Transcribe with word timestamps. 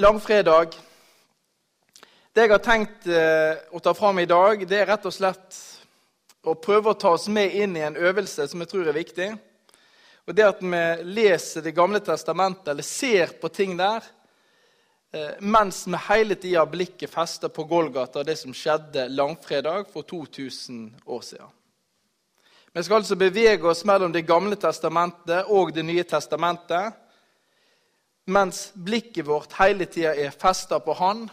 Langfredag. 0.00 0.68
Det 2.32 2.46
jeg 2.46 2.50
har 2.54 2.62
tenkt 2.64 3.04
eh, 3.10 3.58
å 3.68 3.80
ta 3.84 3.92
fram 3.92 4.16
i 4.22 4.28
dag, 4.28 4.62
det 4.64 4.78
er 4.78 4.86
rett 4.88 5.04
og 5.04 5.12
slett 5.12 5.58
å 6.40 6.54
prøve 6.56 6.94
å 6.94 6.96
ta 6.96 7.10
oss 7.18 7.26
med 7.28 7.52
inn 7.52 7.74
i 7.76 7.82
en 7.84 7.98
øvelse 8.00 8.46
som 8.48 8.62
jeg 8.64 8.70
tror 8.70 8.88
er 8.88 8.96
viktig. 8.96 9.26
Og 10.24 10.38
det 10.38 10.46
at 10.46 10.62
vi 10.64 10.80
leser 11.04 11.66
Det 11.66 11.74
gamle 11.76 12.00
testamentet, 12.00 12.70
eller 12.72 12.86
ser 12.86 13.34
på 13.42 13.50
ting 13.52 13.76
der, 13.76 14.06
eh, 15.12 15.36
mens 15.40 15.82
vi 15.84 16.00
hele 16.06 16.38
tida 16.40 16.62
har 16.62 16.72
blikket 16.72 17.12
festa 17.12 17.52
på 17.52 17.66
Golgata, 17.68 18.24
det 18.24 18.38
som 18.40 18.56
skjedde 18.56 19.10
langfredag 19.12 19.92
for 19.92 20.08
2000 20.08 20.94
år 21.04 21.20
siden. 21.28 21.52
Vi 22.72 22.82
skal 22.88 23.02
altså 23.02 23.20
bevege 23.20 23.68
oss 23.68 23.84
mellom 23.84 24.12
Det 24.12 24.24
gamle 24.24 24.56
testamentet 24.56 25.44
og 25.50 25.74
Det 25.74 25.84
nye 25.84 26.08
testamentet 26.08 27.09
mens 28.26 28.70
blikket 28.74 29.26
vårt 29.26 29.54
hele 29.58 29.86
tida 29.86 30.14
er 30.14 30.34
festa 30.34 30.80
på 30.82 30.94
Han, 30.98 31.28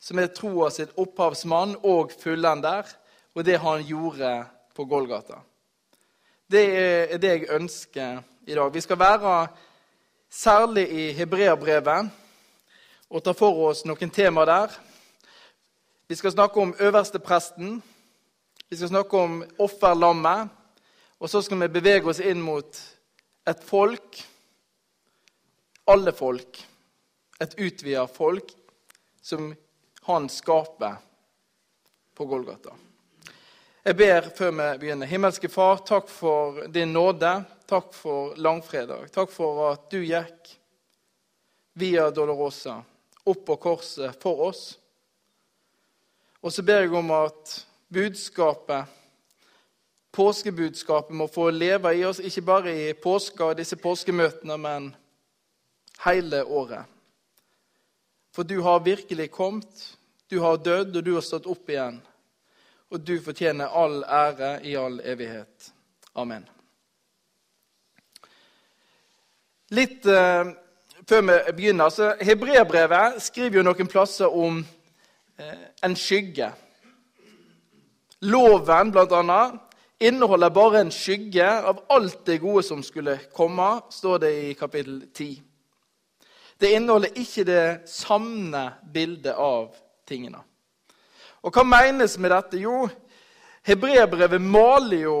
som 0.00 0.18
er 0.18 0.32
troa 0.34 0.70
sitt 0.70 0.92
opphavsmann 0.96 1.76
og 1.82 2.12
fullender, 2.20 2.86
og 3.34 3.44
det 3.44 3.58
han 3.60 3.84
gjorde 3.84 4.32
på 4.76 4.84
Golgata. 4.84 5.40
Det 6.46 6.64
er 6.78 7.18
det 7.18 7.30
jeg 7.32 7.50
ønsker 7.50 8.22
i 8.46 8.54
dag. 8.54 8.74
Vi 8.74 8.80
skal 8.80 8.98
være 8.98 9.48
særlig 10.30 10.86
i 10.92 11.12
hebreerbrevet 11.12 12.10
og 13.10 13.22
ta 13.24 13.34
for 13.34 13.66
oss 13.68 13.84
noen 13.86 14.10
tema 14.10 14.44
der. 14.46 14.70
Vi 16.06 16.14
skal 16.14 16.32
snakke 16.32 16.60
om 16.62 16.74
øverstepresten. 16.78 17.82
Vi 18.70 18.76
skal 18.76 18.88
snakke 18.88 19.18
om 19.18 19.42
offerlammet. 19.58 20.48
Og 21.18 21.30
så 21.30 21.42
skal 21.42 21.60
vi 21.64 21.72
bevege 21.72 22.10
oss 22.10 22.20
inn 22.20 22.42
mot 22.44 22.78
et 23.48 23.62
folk 23.64 24.20
alle 25.86 26.12
folk, 26.12 26.58
et 27.38 27.54
utvida 27.58 28.06
folk, 28.06 28.52
som 29.22 29.54
han 30.06 30.28
skaper 30.28 30.96
på 32.14 32.24
Golgata. 32.24 32.74
Jeg 33.86 33.96
ber 33.96 34.30
før 34.34 34.50
vi 34.50 34.66
begynner. 34.82 35.06
Himmelske 35.06 35.48
Far, 35.48 35.78
takk 35.86 36.08
for 36.10 36.64
din 36.74 36.90
nåde. 36.94 37.36
Takk 37.70 37.92
for 37.94 38.34
langfredag. 38.38 39.12
Takk 39.14 39.30
for 39.30 39.62
at 39.68 39.86
du 39.90 40.00
gikk 40.02 40.50
via 41.78 42.08
Dolorosa, 42.10 42.80
opp 43.22 43.44
på 43.46 43.56
korset 43.62 44.18
for 44.22 44.48
oss. 44.48 44.64
Og 46.42 46.52
så 46.54 46.62
ber 46.66 46.82
jeg 46.82 46.94
om 46.94 47.10
at 47.14 47.56
budskapet, 47.92 48.90
påskebudskapet, 50.14 51.14
må 51.14 51.26
få 51.30 51.50
leve 51.50 51.94
i 51.94 52.04
oss, 52.08 52.22
ikke 52.22 52.46
bare 52.46 52.74
i 52.74 52.92
påska 52.94 53.52
og 53.52 53.58
disse 53.58 53.78
påskemøtene, 53.78 54.56
men 54.56 54.88
hele 56.06 56.42
året. 56.44 56.84
For 58.34 58.44
du 58.44 58.60
har 58.60 58.84
virkelig 58.84 59.30
kommet, 59.30 59.96
du 60.30 60.38
har 60.40 60.56
dødd, 60.56 60.96
og 60.96 61.04
du 61.04 61.14
har 61.14 61.24
stått 61.24 61.46
opp 61.48 61.70
igjen. 61.70 62.00
Og 62.92 63.00
du 63.00 63.16
fortjener 63.22 63.72
all 63.72 64.02
ære 64.04 64.50
i 64.66 64.76
all 64.78 65.00
evighet. 65.04 65.70
Amen. 66.14 66.44
Litt 69.74 70.06
eh, 70.06 70.52
før 71.08 71.24
vi 71.26 71.38
begynner 71.56 71.90
så 71.90 72.12
Hebreabrevet 72.22 73.18
skriver 73.24 73.58
jo 73.58 73.64
noen 73.66 73.90
plasser 73.90 74.30
om 74.30 74.60
eh, 74.62 75.64
en 75.82 75.96
skygge. 75.98 76.52
Loven, 78.26 78.92
blant 78.94 79.12
annet, 79.12 79.58
inneholder 80.00 80.54
bare 80.54 80.84
en 80.84 80.92
skygge 80.94 81.46
av 81.46 81.82
alt 81.92 82.22
det 82.28 82.38
gode 82.44 82.62
som 82.66 82.82
skulle 82.84 83.18
komme, 83.34 83.68
står 83.90 84.22
det 84.22 84.32
i 84.44 84.54
kapittel 84.58 85.02
10. 85.12 85.45
Det 86.58 86.72
inneholder 86.72 87.18
ikke 87.20 87.44
det 87.44 87.64
sanne 87.90 88.70
bildet 88.92 89.34
av 89.36 89.74
tingene. 90.08 90.40
Og 91.44 91.52
hva 91.52 91.64
menes 91.68 92.16
med 92.18 92.32
dette? 92.32 92.60
Jo, 92.60 92.86
hebreerbrevet 93.66 94.42
maler 94.42 95.02
jo 95.04 95.16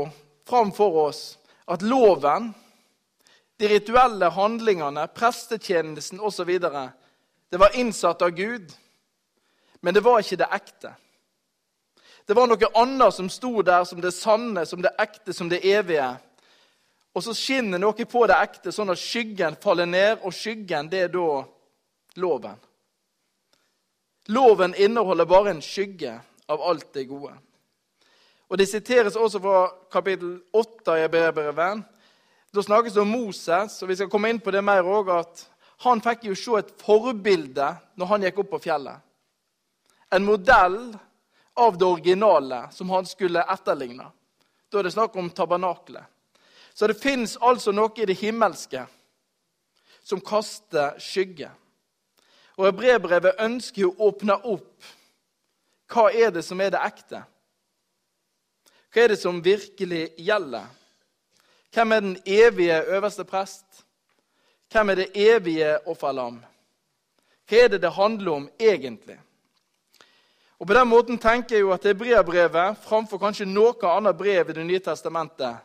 framfor 0.48 1.02
oss 1.06 1.22
at 1.68 1.84
loven, 1.84 2.52
de 3.60 3.68
rituelle 3.68 4.28
handlingene, 4.32 5.06
prestetjenesten 5.16 6.20
osv. 6.20 6.50
Det 6.60 7.60
var 7.60 7.76
innsatt 7.78 8.22
av 8.22 8.34
Gud, 8.36 8.72
men 9.80 9.94
det 9.94 10.04
var 10.04 10.20
ikke 10.20 10.40
det 10.40 10.50
ekte. 10.52 10.92
Det 12.26 12.34
var 12.34 12.48
noe 12.50 12.70
annet 12.74 13.14
som 13.14 13.28
sto 13.30 13.62
der 13.62 13.84
som 13.86 14.00
det 14.02 14.10
sanne, 14.16 14.66
som 14.66 14.82
det 14.82 14.90
ekte, 14.98 15.32
som 15.32 15.48
det 15.48 15.62
evige. 15.62 16.08
Og 17.16 17.24
så 17.24 17.32
skinner 17.32 17.80
noe 17.80 18.04
på 18.04 18.26
det 18.28 18.36
ekte, 18.36 18.72
sånn 18.74 18.92
at 18.92 19.00
skyggen 19.00 19.56
faller 19.62 19.88
ned, 19.88 20.20
og 20.20 20.34
skyggen 20.36 20.90
det 20.92 21.06
er 21.06 21.12
da 21.14 21.28
loven. 22.20 22.58
Loven 24.36 24.74
inneholder 24.76 25.28
bare 25.28 25.54
en 25.54 25.62
skygge 25.64 26.12
av 26.52 26.60
alt 26.60 26.90
det 26.92 27.06
gode. 27.08 27.32
Og 28.50 28.58
Det 28.58 28.68
siteres 28.68 29.16
også 29.16 29.40
fra 29.40 29.60
kapittel 29.90 30.36
8 30.52 30.98
i 31.02 31.08
brevbrevet. 31.10 31.82
Da 32.52 32.62
snakkes 32.62 32.92
det 32.94 33.00
om 33.02 33.10
Moses, 33.10 33.78
og 33.82 33.88
vi 33.88 33.96
skal 33.96 34.10
komme 34.12 34.28
inn 34.30 34.40
på 34.40 34.52
det 34.52 34.62
mer 34.64 34.84
òg, 34.84 35.08
at 35.10 35.46
han 35.88 36.00
fikk 36.04 36.28
jo 36.28 36.36
se 36.36 36.58
et 36.60 36.74
forbilde 36.80 37.70
når 37.96 38.10
han 38.12 38.26
gikk 38.26 38.42
opp 38.44 38.52
på 38.54 38.60
fjellet. 38.68 39.00
En 40.12 40.24
modell 40.24 40.78
av 41.56 41.78
det 41.78 41.88
originale 41.88 42.60
som 42.72 42.92
han 42.92 43.08
skulle 43.08 43.44
etterligne. 43.56 44.06
Da 44.68 44.78
er 44.78 44.86
det 44.86 44.94
snakk 44.94 45.16
om 45.16 45.32
tabernaklet. 45.32 46.04
Så 46.76 46.86
det 46.86 46.98
fins 47.00 47.38
altså 47.40 47.72
noe 47.72 47.94
i 47.96 48.04
det 48.04 48.18
himmelske 48.20 48.82
som 50.04 50.20
kaster 50.20 50.98
skygge. 51.00 51.48
Og 52.60 52.72
Brevbrevet 52.76 53.40
ønsker 53.40 53.88
å 53.88 54.10
åpne 54.10 54.36
opp 54.44 54.92
hva 55.92 56.10
er 56.12 56.34
det 56.34 56.42
som 56.44 56.60
er 56.60 56.74
det 56.74 56.82
ekte. 56.84 57.22
Hva 58.92 59.02
er 59.02 59.12
det 59.12 59.18
som 59.20 59.40
virkelig 59.44 60.10
gjelder? 60.20 60.66
Hvem 61.72 61.92
er 61.92 62.04
den 62.04 62.16
evige 62.26 62.80
øverste 62.96 63.24
prest? 63.24 63.84
Hvem 64.72 64.90
er 64.90 65.00
det 65.00 65.10
evige 65.14 65.78
offerlam? 65.88 66.42
Hva 67.48 67.62
er 67.62 67.72
det 67.72 67.80
det 67.82 67.92
handler 67.96 68.32
om 68.32 68.50
egentlig? 68.58 69.16
Og 70.58 70.66
På 70.66 70.74
den 70.74 70.88
måten 70.88 71.18
tenker 71.18 71.56
jeg 71.56 71.64
jo 71.64 71.72
at 71.72 71.82
det 71.84 71.94
er 71.94 72.00
brevbrevet 72.00 72.84
framfor 72.84 73.20
kanskje 73.20 73.48
noe 73.48 73.92
annet 73.92 74.16
brev 74.16 74.50
i 74.50 74.52
Det 74.52 74.66
nye 74.66 74.80
testamentet 74.80 75.56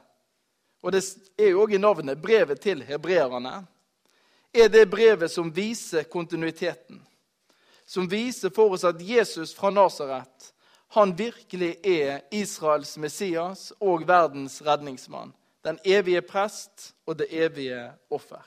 og 0.81 0.91
det 0.91 1.03
er 1.37 1.51
jo 1.51 1.61
òg 1.65 1.75
i 1.75 1.81
navnet, 1.81 2.21
brevet 2.21 2.59
til 2.61 2.81
hebreerne, 2.83 3.61
er 4.53 4.67
det 4.67 4.89
brevet 4.89 5.31
som 5.31 5.51
viser 5.53 6.03
kontinuiteten. 6.03 7.01
Som 7.85 8.07
viser 8.11 8.49
for 8.55 8.73
oss 8.73 8.83
at 8.87 9.01
Jesus 9.03 9.53
fra 9.55 9.69
Nasaret 9.69 10.51
han 10.91 11.13
virkelig 11.15 11.77
er 11.87 12.19
Israels 12.35 12.97
Messias 12.97 13.69
og 13.79 14.03
verdens 14.07 14.57
redningsmann. 14.65 15.31
Den 15.63 15.79
evige 15.85 16.21
prest 16.21 16.91
og 17.07 17.15
det 17.19 17.29
evige 17.31 17.91
offer. 18.11 18.43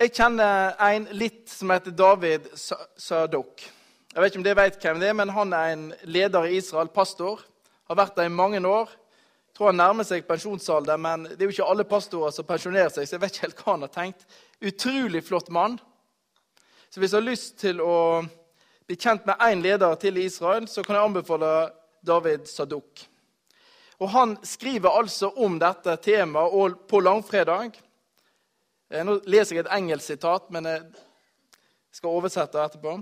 Jeg 0.00 0.10
kjenner 0.10 0.74
en 0.88 1.06
litt 1.14 1.46
som 1.52 1.70
heter 1.70 1.94
David 1.94 2.48
Sadok. 2.98 3.62
Jeg 4.10 4.22
vet 4.22 4.32
ikke 4.32 4.40
om 4.42 4.48
dere 4.48 4.58
vet 4.58 4.82
hvem 4.82 4.98
det 5.00 5.08
er, 5.08 5.14
men 5.20 5.30
Han 5.30 5.52
er 5.52 5.72
en 5.72 5.86
leder 6.02 6.44
i 6.44 6.56
Israel, 6.56 6.88
pastor. 6.88 7.40
Har 7.86 7.94
vært 7.94 8.16
der 8.16 8.26
i 8.26 8.32
mange 8.42 8.58
år 8.66 8.90
tror 9.56 9.70
han 9.70 9.78
nærmer 9.80 10.04
seg 10.04 10.26
pensjonsalder, 10.28 10.98
men 11.00 11.22
det 11.30 11.40
er 11.40 11.48
jo 11.48 11.54
ikke 11.54 11.68
alle 11.72 11.84
pastorer 11.88 12.32
som 12.34 12.44
pensjonerer 12.44 12.90
seg. 12.92 13.06
så 13.08 13.16
jeg 13.16 13.22
vet 13.22 13.32
ikke 13.32 13.46
helt 13.46 13.62
hva 13.62 13.72
han 13.72 13.86
har 13.86 13.92
tenkt. 13.94 14.26
Utrolig 14.60 15.22
flott 15.24 15.48
mann. 15.48 15.78
Så 16.92 17.00
hvis 17.00 17.14
du 17.14 17.16
har 17.16 17.24
lyst 17.24 17.56
til 17.62 17.80
å 17.80 17.96
bli 18.86 18.98
kjent 19.00 19.24
med 19.26 19.40
én 19.40 19.64
leder 19.64 19.96
til 20.00 20.20
i 20.20 20.26
Israel, 20.28 20.68
så 20.68 20.84
kan 20.84 20.98
jeg 20.98 21.08
anbefale 21.08 21.52
David 22.04 22.44
Sadok. 22.46 23.06
Og 23.96 24.10
Han 24.12 24.36
skriver 24.44 24.92
altså 24.92 25.32
om 25.40 25.56
dette 25.58 25.96
temaet 26.04 26.76
på 26.88 27.00
langfredag. 27.00 27.80
Eh, 28.90 29.04
nå 29.04 29.22
leser 29.24 29.56
jeg 29.56 29.64
et 29.64 29.72
engelsk 29.72 30.12
sitat, 30.12 30.50
men 30.52 30.68
jeg 30.68 30.84
skal 31.96 32.12
oversette 32.12 32.60
etterpå. 32.60 32.98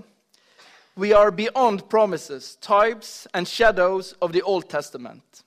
We 0.95 1.11
are 1.11 1.31
beyond 1.31 1.89
promises, 1.89 2.55
types 2.55 3.27
and 3.33 3.45
shadows 3.45 4.15
of 4.21 4.31
the 4.31 4.41
Old 4.41 4.69
Testament 4.69 5.43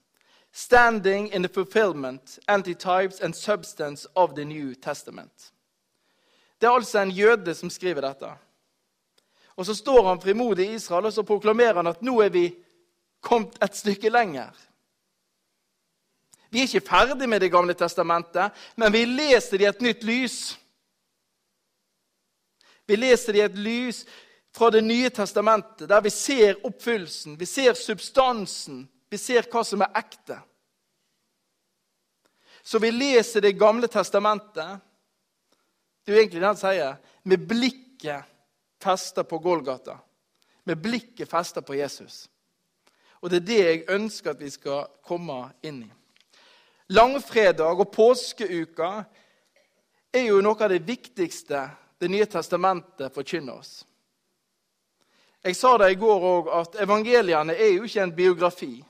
standing 0.59 1.33
in 1.33 1.43
the 1.43 1.49
fulfillment, 1.49 2.39
antitypes 2.49 3.21
and 3.21 3.35
substance 3.37 4.09
of 4.17 4.35
the 4.35 4.45
New 4.45 4.75
Testament. 4.75 5.53
Det 6.61 6.67
er 6.67 6.71
altså 6.71 6.99
en 6.99 7.11
jøde 7.11 7.55
som 7.55 7.71
skriver 7.71 8.01
dette. 8.01 8.31
Og 9.57 9.67
Så 9.67 9.75
står 9.75 10.09
han 10.09 10.21
frimodig 10.21 10.67
i 10.67 10.75
Israel 10.75 11.07
og 11.07 11.13
så 11.13 11.23
proklamerer 11.23 11.75
han 11.75 11.87
at 11.87 12.03
nå 12.03 12.21
er 12.21 12.29
vi 12.29 12.57
kommet 13.21 13.55
et 13.63 13.77
stykke 13.77 14.11
lenger. 14.11 14.51
Vi 16.51 16.59
er 16.59 16.67
ikke 16.67 16.89
ferdig 16.89 17.29
med 17.29 17.41
Det 17.41 17.53
gamle 17.53 17.75
testamentet, 17.75 18.51
men 18.77 18.93
vi 18.93 19.05
leser 19.05 19.59
det 19.59 19.65
i 19.65 19.69
et 19.69 19.81
nytt 19.81 20.05
lys. 20.05 20.59
Vi 22.87 22.97
leser 22.97 23.33
det 23.33 23.39
i 23.39 23.45
et 23.47 23.59
lys 23.59 24.07
fra 24.53 24.71
Det 24.71 24.85
nye 24.85 25.11
testamentet, 25.11 25.89
der 25.89 26.01
vi 26.01 26.11
ser 26.11 26.67
oppfyllelsen, 26.67 27.41
vi 27.41 27.45
ser 27.47 27.75
substansen, 27.75 28.89
vi 29.11 29.17
ser 29.17 29.47
hva 29.53 29.65
som 29.65 29.83
er 29.83 29.95
ekte. 29.95 30.43
Så 32.69 32.79
vi 32.79 32.91
leser 32.91 33.41
Det 33.41 33.53
gamle 33.53 33.89
testamentet, 33.89 34.81
Det 36.05 36.13
er 36.13 36.17
jo 36.17 36.21
egentlig 36.21 36.41
det 36.41 36.49
han 36.49 36.57
sier. 36.57 36.97
Med 37.23 37.47
blikket 37.49 38.25
festa 38.81 39.25
på 39.25 39.39
Golgata. 39.39 39.99
Med 40.65 40.77
blikket 40.77 41.31
festa 41.31 41.63
på 41.63 41.75
Jesus. 41.75 42.29
Og 43.21 43.31
det 43.31 43.37
er 43.37 43.47
det 43.47 43.59
jeg 43.59 43.85
ønsker 43.89 44.31
at 44.31 44.41
vi 44.41 44.51
skal 44.51 44.85
komme 45.01 45.39
inn 45.65 45.81
i. 45.87 45.89
Langfredag 46.93 47.81
og 47.81 47.89
påskeuka 47.93 48.91
er 50.13 50.29
jo 50.29 50.43
noe 50.45 50.61
av 50.61 50.69
det 50.69 50.85
viktigste 50.85 51.71
Det 51.99 52.09
nye 52.13 52.29
testamentet 52.29 53.15
forkynner 53.15 53.57
oss. 53.59 53.85
Jeg 55.43 55.57
sa 55.57 55.73
det 55.79 55.89
i 55.93 56.01
går 56.05 56.31
òg, 56.35 56.53
at 56.61 56.77
evangeliene 56.85 57.57
er 57.57 57.73
jo 57.79 57.89
ikke 57.89 58.03
en 58.03 58.15
biografi. 58.15 58.85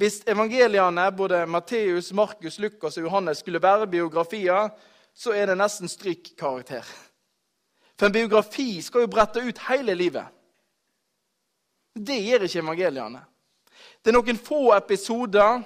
Hvis 0.00 0.22
evangeliene, 0.26 1.12
både 1.12 1.46
Matteus, 1.46 2.12
Markus, 2.12 2.58
Lukas 2.58 2.96
og 2.96 3.02
Johannes, 3.04 3.38
skulle 3.38 3.62
være 3.62 3.86
biografier, 3.86 4.70
så 5.14 5.34
er 5.36 5.50
det 5.50 5.58
nesten 5.60 5.90
strykkarakter. 5.92 6.86
For 7.98 8.08
en 8.08 8.14
biografi 8.14 8.80
skal 8.80 9.04
jo 9.04 9.10
brette 9.12 9.42
ut 9.44 9.60
hele 9.66 9.94
livet. 9.94 10.24
Det 11.92 12.16
gjør 12.16 12.46
ikke 12.46 12.62
evangeliene. 12.62 13.20
Det 14.00 14.08
er 14.08 14.16
noen 14.16 14.40
få 14.40 14.72
episoder. 14.78 15.60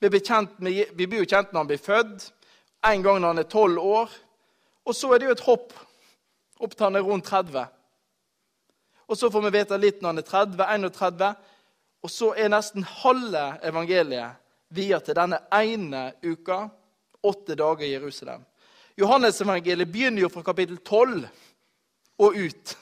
Vi 0.00 0.08
blir, 0.08 0.48
med, 0.64 0.96
vi 0.96 1.06
blir 1.06 1.20
jo 1.20 1.28
kjent 1.28 1.52
når 1.52 1.60
han 1.60 1.72
blir 1.74 1.84
født, 1.84 2.30
en 2.88 3.04
gang 3.04 3.20
når 3.20 3.34
han 3.34 3.44
er 3.44 3.52
tolv 3.52 3.84
år. 3.84 4.18
Og 4.88 4.96
så 4.96 5.12
er 5.12 5.20
det 5.20 5.28
jo 5.28 5.36
et 5.36 5.44
hopp 5.44 5.76
opp 6.56 6.72
til 6.72 6.86
han 6.86 6.96
er 6.96 7.04
rundt 7.04 7.28
30. 7.28 7.66
Og 9.12 9.18
så 9.18 9.28
får 9.28 9.44
vi 9.44 9.58
vite 9.58 9.76
litt 9.76 10.00
når 10.00 10.14
han 10.14 10.24
er 10.24 10.30
30, 10.30 10.70
31. 10.72 11.34
Og 12.04 12.12
så 12.12 12.34
er 12.36 12.52
nesten 12.52 12.84
halve 12.84 13.44
evangeliet 13.64 14.36
viet 14.74 15.06
til 15.06 15.16
denne 15.16 15.38
ene 15.54 16.10
uka, 16.24 16.66
åtte 17.24 17.56
dager 17.56 17.86
i 17.86 17.94
Jerusalem. 17.94 18.42
Johannes-evangeliet 19.00 19.88
begynner 19.88 20.26
jo 20.26 20.28
fra 20.28 20.44
kapittel 20.44 20.76
12 20.84 21.24
og 22.18 22.36
ut. 22.36 22.76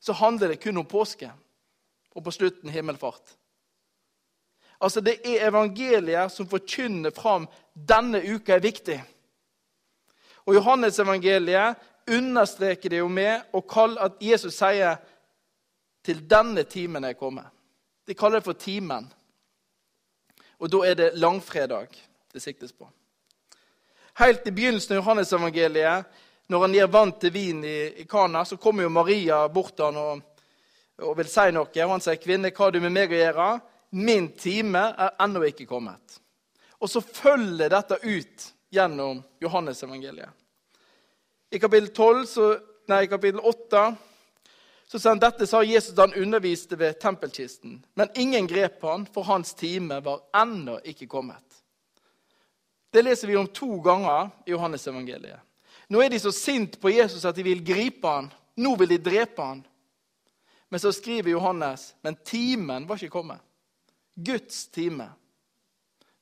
Så 0.00 0.12
handler 0.12 0.54
det 0.54 0.62
kun 0.62 0.78
om 0.78 0.86
påske 0.86 1.32
og 2.14 2.24
på 2.24 2.30
slutten 2.30 2.70
himmelfart. 2.70 3.34
Altså, 4.80 5.00
Det 5.00 5.18
er 5.26 5.48
evangeliet 5.48 6.32
som 6.32 6.46
forkynner 6.46 7.10
fram 7.10 7.48
denne 7.74 8.22
uka 8.22 8.54
er 8.54 8.62
viktig. 8.62 9.02
Og 10.46 10.54
Johannes-evangeliet 10.54 11.76
understreker 12.08 12.88
det 12.88 13.02
jo 13.02 13.08
med 13.08 13.50
å 13.52 13.60
kalle 13.60 14.00
at 14.00 14.22
Jesus 14.22 14.54
sier 14.54 14.96
'til 16.04 16.30
denne 16.30 16.62
timen 16.62 17.04
er 17.04 17.12
kommet'. 17.12 17.57
De 18.08 18.16
kaller 18.16 18.40
det 18.40 18.48
for 18.48 18.56
timen. 18.56 19.04
Og 20.58 20.72
da 20.72 20.80
er 20.88 20.96
det 20.98 21.10
langfredag 21.20 21.92
det 22.32 22.40
siktes 22.42 22.72
på. 22.72 22.88
Helt 24.18 24.48
i 24.48 24.54
begynnelsen 24.54 24.96
av 24.96 25.02
Johannes-evangeliet, 25.02 26.24
når 26.48 26.64
han 26.64 26.74
gir 26.74 26.88
vann 26.90 27.12
til 27.20 27.32
vin 27.34 27.60
i, 27.68 27.78
i 28.02 28.06
Kana, 28.08 28.42
så 28.48 28.56
kommer 28.56 28.86
jo 28.86 28.90
Maria 28.90 29.44
bort 29.52 29.76
til 29.76 29.90
han 29.90 30.00
og 30.00 30.24
og 31.04 31.14
vil 31.18 31.28
si 31.30 31.50
noe. 31.54 31.68
Og 31.70 31.92
han 31.92 32.02
sier, 32.02 32.18
'Kvinne, 32.18 32.50
hva 32.50 32.64
har 32.64 32.72
du 32.74 32.80
med 32.80 32.92
meg 32.92 33.12
å 33.12 33.20
gjøre?' 33.20 33.60
'Min 33.92 34.32
time 34.36 34.94
er 34.98 35.14
ennå 35.20 35.44
ikke 35.46 35.66
kommet.' 35.66 36.20
Og 36.80 36.88
så 36.88 37.00
følger 37.00 37.68
dette 37.68 37.98
ut 38.02 38.52
gjennom 38.70 39.22
Johannes-evangeliet. 39.40 40.30
I 41.50 41.58
kapittel, 41.58 41.88
12, 41.94 42.26
så, 42.26 42.58
nei, 42.88 43.06
kapittel 43.06 43.40
8 43.40 43.96
så 44.90 44.98
sa 44.98 45.08
han 45.08 45.20
dette 45.20 45.46
sa 45.46 45.62
Jesus 45.62 45.94
da 45.94 46.06
han 46.06 46.14
underviste 46.14 46.76
ved 46.76 47.00
tempelkisten. 47.00 47.84
Men 47.94 48.08
ingen 48.14 48.46
grep 48.46 48.82
han, 48.82 49.06
for 49.06 49.22
hans 49.22 49.54
time 49.54 50.00
var 50.00 50.22
ennå 50.36 50.78
ikke 50.84 51.06
kommet. 51.06 51.44
Det 52.90 53.02
leser 53.04 53.28
vi 53.28 53.36
om 53.36 53.46
to 53.46 53.80
ganger 53.84 54.30
i 54.46 54.54
Johannes-evangeliet. 54.54 55.44
Nå 55.88 56.00
er 56.02 56.08
de 56.08 56.20
så 56.20 56.32
sint 56.32 56.80
på 56.80 56.90
Jesus 56.90 57.24
at 57.28 57.36
de 57.36 57.44
vil 57.44 57.60
gripe 57.64 58.08
han. 58.08 58.30
Nå 58.56 58.74
vil 58.80 58.88
de 58.94 58.98
drepe 59.10 59.44
han. 59.44 59.60
Men 60.68 60.80
så 60.80 60.92
skriver 60.92 61.30
Johannes 61.30 61.94
men 62.00 62.16
timen 62.24 62.88
var 62.88 62.96
ikke 62.96 63.12
kommet. 63.12 63.44
Guds 64.14 64.66
time. 64.72 65.10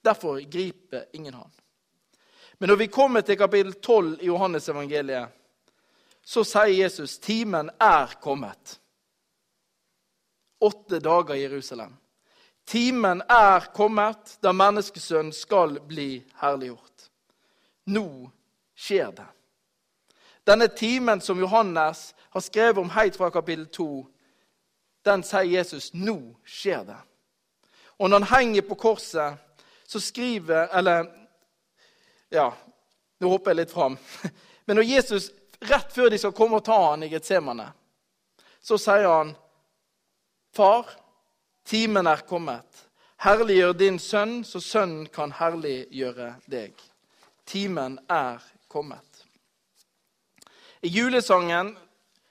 Derfor 0.02 0.42
griper 0.42 1.06
ingen 1.12 1.34
han. 1.34 1.50
Men 2.58 2.68
når 2.68 2.76
vi 2.82 2.86
kommer 2.86 3.20
til 3.20 3.38
kapittel 3.38 3.74
12 3.74 4.18
i 4.20 4.26
Johannes-evangeliet, 4.26 5.28
så 6.26 6.42
sier 6.44 6.74
Jesus 6.74 7.18
timen 7.22 7.70
er 7.78 8.16
kommet. 8.22 8.80
Åtte 10.60 10.98
dager 10.98 11.34
i 11.34 11.42
Jerusalem. 11.44 11.92
Timen 12.66 13.22
er 13.30 13.68
kommet 13.74 14.32
da 14.42 14.50
menneskesønnen 14.50 15.30
skal 15.32 15.78
bli 15.86 16.24
herliggjort. 16.40 17.06
Nå 17.94 18.08
skjer 18.74 19.12
det. 19.14 19.28
Denne 20.46 20.66
timen 20.68 21.22
som 21.22 21.38
Johannes 21.38 22.08
har 22.34 22.42
skrevet 22.42 22.82
om 22.82 22.90
helt 22.90 23.16
fra 23.16 23.30
kapittel 23.30 23.68
2, 23.70 23.88
den 25.06 25.22
sier 25.22 25.46
Jesus 25.46 25.92
nå 25.94 26.18
skjer 26.42 26.82
det. 26.90 26.98
Og 28.02 28.10
når 28.10 28.26
han 28.26 28.32
henger 28.34 28.66
på 28.66 28.74
korset, 28.74 29.38
så 29.86 30.00
skriver 30.02 30.68
Eller 30.74 31.06
ja, 32.30 32.50
nå 33.20 33.28
hopper 33.30 33.54
jeg 33.54 33.62
litt 33.62 33.72
fram. 33.72 33.94
Men 34.66 34.76
når 34.76 34.90
Jesus, 34.90 35.30
rett 35.60 35.92
før 35.92 36.10
de 36.10 36.18
skal 36.18 36.34
komme 36.36 36.60
og 36.60 36.64
ta 36.64 36.76
han 36.90 37.04
i 37.06 37.10
Getsemane, 37.12 37.70
så 38.60 38.78
sier 38.78 39.08
han, 39.08 39.34
'Far, 40.52 40.88
timen 41.64 42.06
er 42.06 42.22
kommet. 42.28 42.88
Herliggjør 43.20 43.72
din 43.72 43.98
sønn, 43.98 44.44
så 44.44 44.60
sønnen 44.60 45.06
kan 45.06 45.32
herliggjøre 45.32 46.34
deg.' 46.46 46.82
Timen 47.46 47.98
er 48.08 48.42
kommet. 48.68 49.24
I 50.82 50.88
julesangen 50.88 51.76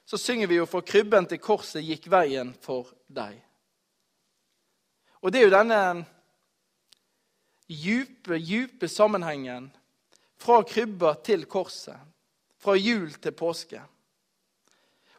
så 0.05 0.17
synger 0.17 0.47
vi 0.47 0.55
jo 0.55 0.65
'For 0.65 0.81
krybben 0.81 1.25
til 1.25 1.39
korset 1.39 1.83
gikk 1.83 2.09
veien 2.11 2.53
for 2.61 2.91
deg'. 3.07 3.41
Og 5.21 5.31
det 5.31 5.39
er 5.41 5.47
jo 5.47 5.57
denne 5.57 6.05
djupe, 7.69 8.37
djupe 8.37 8.87
sammenhengen 8.87 9.71
fra 10.37 10.61
krybba 10.63 11.15
til 11.25 11.45
korset, 11.49 11.97
fra 12.65 12.75
jul 12.75 13.13
til 13.21 13.35
påske. 13.37 13.81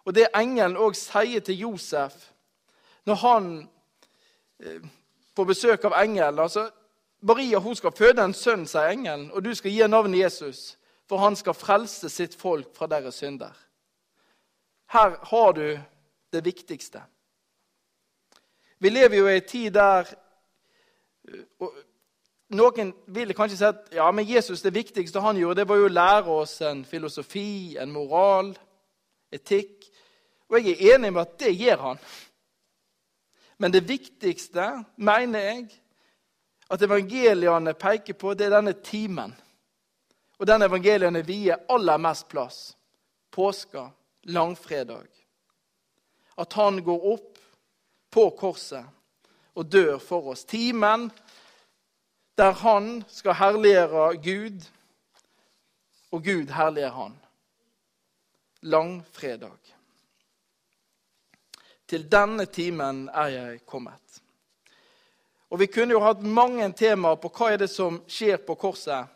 Og 0.06 0.14
det 0.14 0.28
engelen 0.34 0.78
òg 0.78 0.94
sier 0.98 1.42
til 1.42 1.60
Josef 1.66 2.14
når 3.06 3.20
han 3.22 3.46
eh, 4.62 4.82
får 5.36 5.46
besøk 5.46 5.86
av 5.86 5.94
engelen 6.02 6.42
altså, 6.42 6.68
Maria 7.26 7.58
hun 7.62 7.74
skal 7.74 7.94
føde 7.94 8.22
en 8.22 8.34
sønn, 8.34 8.66
sier 8.66 8.92
engelen, 8.92 9.30
og 9.32 9.44
du 9.44 9.54
skal 9.54 9.72
gi 9.72 9.86
navnet 9.88 10.20
Jesus, 10.20 10.76
for 11.08 11.22
han 11.22 11.36
skal 11.38 11.56
frelse 11.56 12.10
sitt 12.12 12.34
folk 12.38 12.74
fra 12.76 12.86
deres 12.90 13.18
synder. 13.22 13.54
Her 14.92 15.16
har 15.30 15.52
du 15.56 15.78
det 16.32 16.44
viktigste. 16.44 17.02
Vi 18.78 18.92
lever 18.92 19.16
jo 19.16 19.28
i 19.28 19.36
en 19.40 19.48
tid 19.48 19.70
der 19.74 20.12
Noen 22.56 22.92
vil 23.12 23.34
kanskje 23.36 23.58
si 23.58 23.66
at 23.68 23.90
ja, 23.94 24.06
men 24.14 24.26
Jesus 24.26 24.62
det 24.64 24.74
viktigste 24.74 25.20
han 25.20 25.38
gjorde, 25.38 25.60
det 25.60 25.68
var 25.68 25.80
jo 25.80 25.88
å 25.90 25.92
lære 25.92 26.36
oss 26.42 26.60
en 26.64 26.84
filosofi, 26.88 27.76
en 27.80 27.92
moral, 27.92 28.54
etikk. 29.32 29.88
Og 30.48 30.60
jeg 30.60 30.76
er 30.76 30.94
enig 30.94 31.12
med 31.12 31.22
at 31.22 31.34
det 31.42 31.52
gjør 31.56 31.82
han. 31.90 32.00
Men 33.58 33.72
det 33.72 33.86
viktigste, 33.88 34.68
mener 34.96 35.44
jeg, 35.44 35.66
at 36.70 36.82
evangeliene 36.82 37.74
peker 37.78 38.16
på, 38.18 38.34
det 38.34 38.48
er 38.48 38.56
denne 38.56 38.74
timen. 38.84 39.32
Og 40.38 40.48
den 40.48 40.66
evangeliene 40.66 41.22
vier 41.24 41.62
aller 41.72 42.00
mest 42.02 42.28
plass. 42.28 42.58
Påska, 43.32 43.88
langfredag. 44.32 45.08
At 46.36 46.52
han 46.52 46.82
går 46.84 47.06
opp 47.12 47.38
på 48.12 48.28
korset 48.38 48.84
og 49.56 49.70
dør 49.72 49.96
for 50.02 50.32
oss. 50.32 50.44
Timen 50.44 51.08
der 52.36 52.52
han 52.52 53.04
skal 53.08 53.34
herliggjøre 53.34 54.16
Gud, 54.20 54.66
og 56.12 56.24
Gud 56.24 56.52
herliggjør 56.52 56.90
han. 56.90 57.16
Langfredag. 58.62 59.72
Til 61.86 62.06
denne 62.12 62.46
timen 62.46 63.08
er 63.08 63.26
jeg 63.26 63.66
kommet. 63.66 64.22
Og 65.50 65.58
Vi 65.58 65.66
kunne 65.66 65.94
jo 65.94 66.02
hatt 66.02 66.22
mange 66.22 66.66
temaer 66.72 67.16
på 67.22 67.30
hva 67.30 67.52
er 67.52 67.62
det 67.62 67.70
som 67.70 68.00
skjer 68.10 68.40
på 68.42 68.56
korset. 68.58 69.06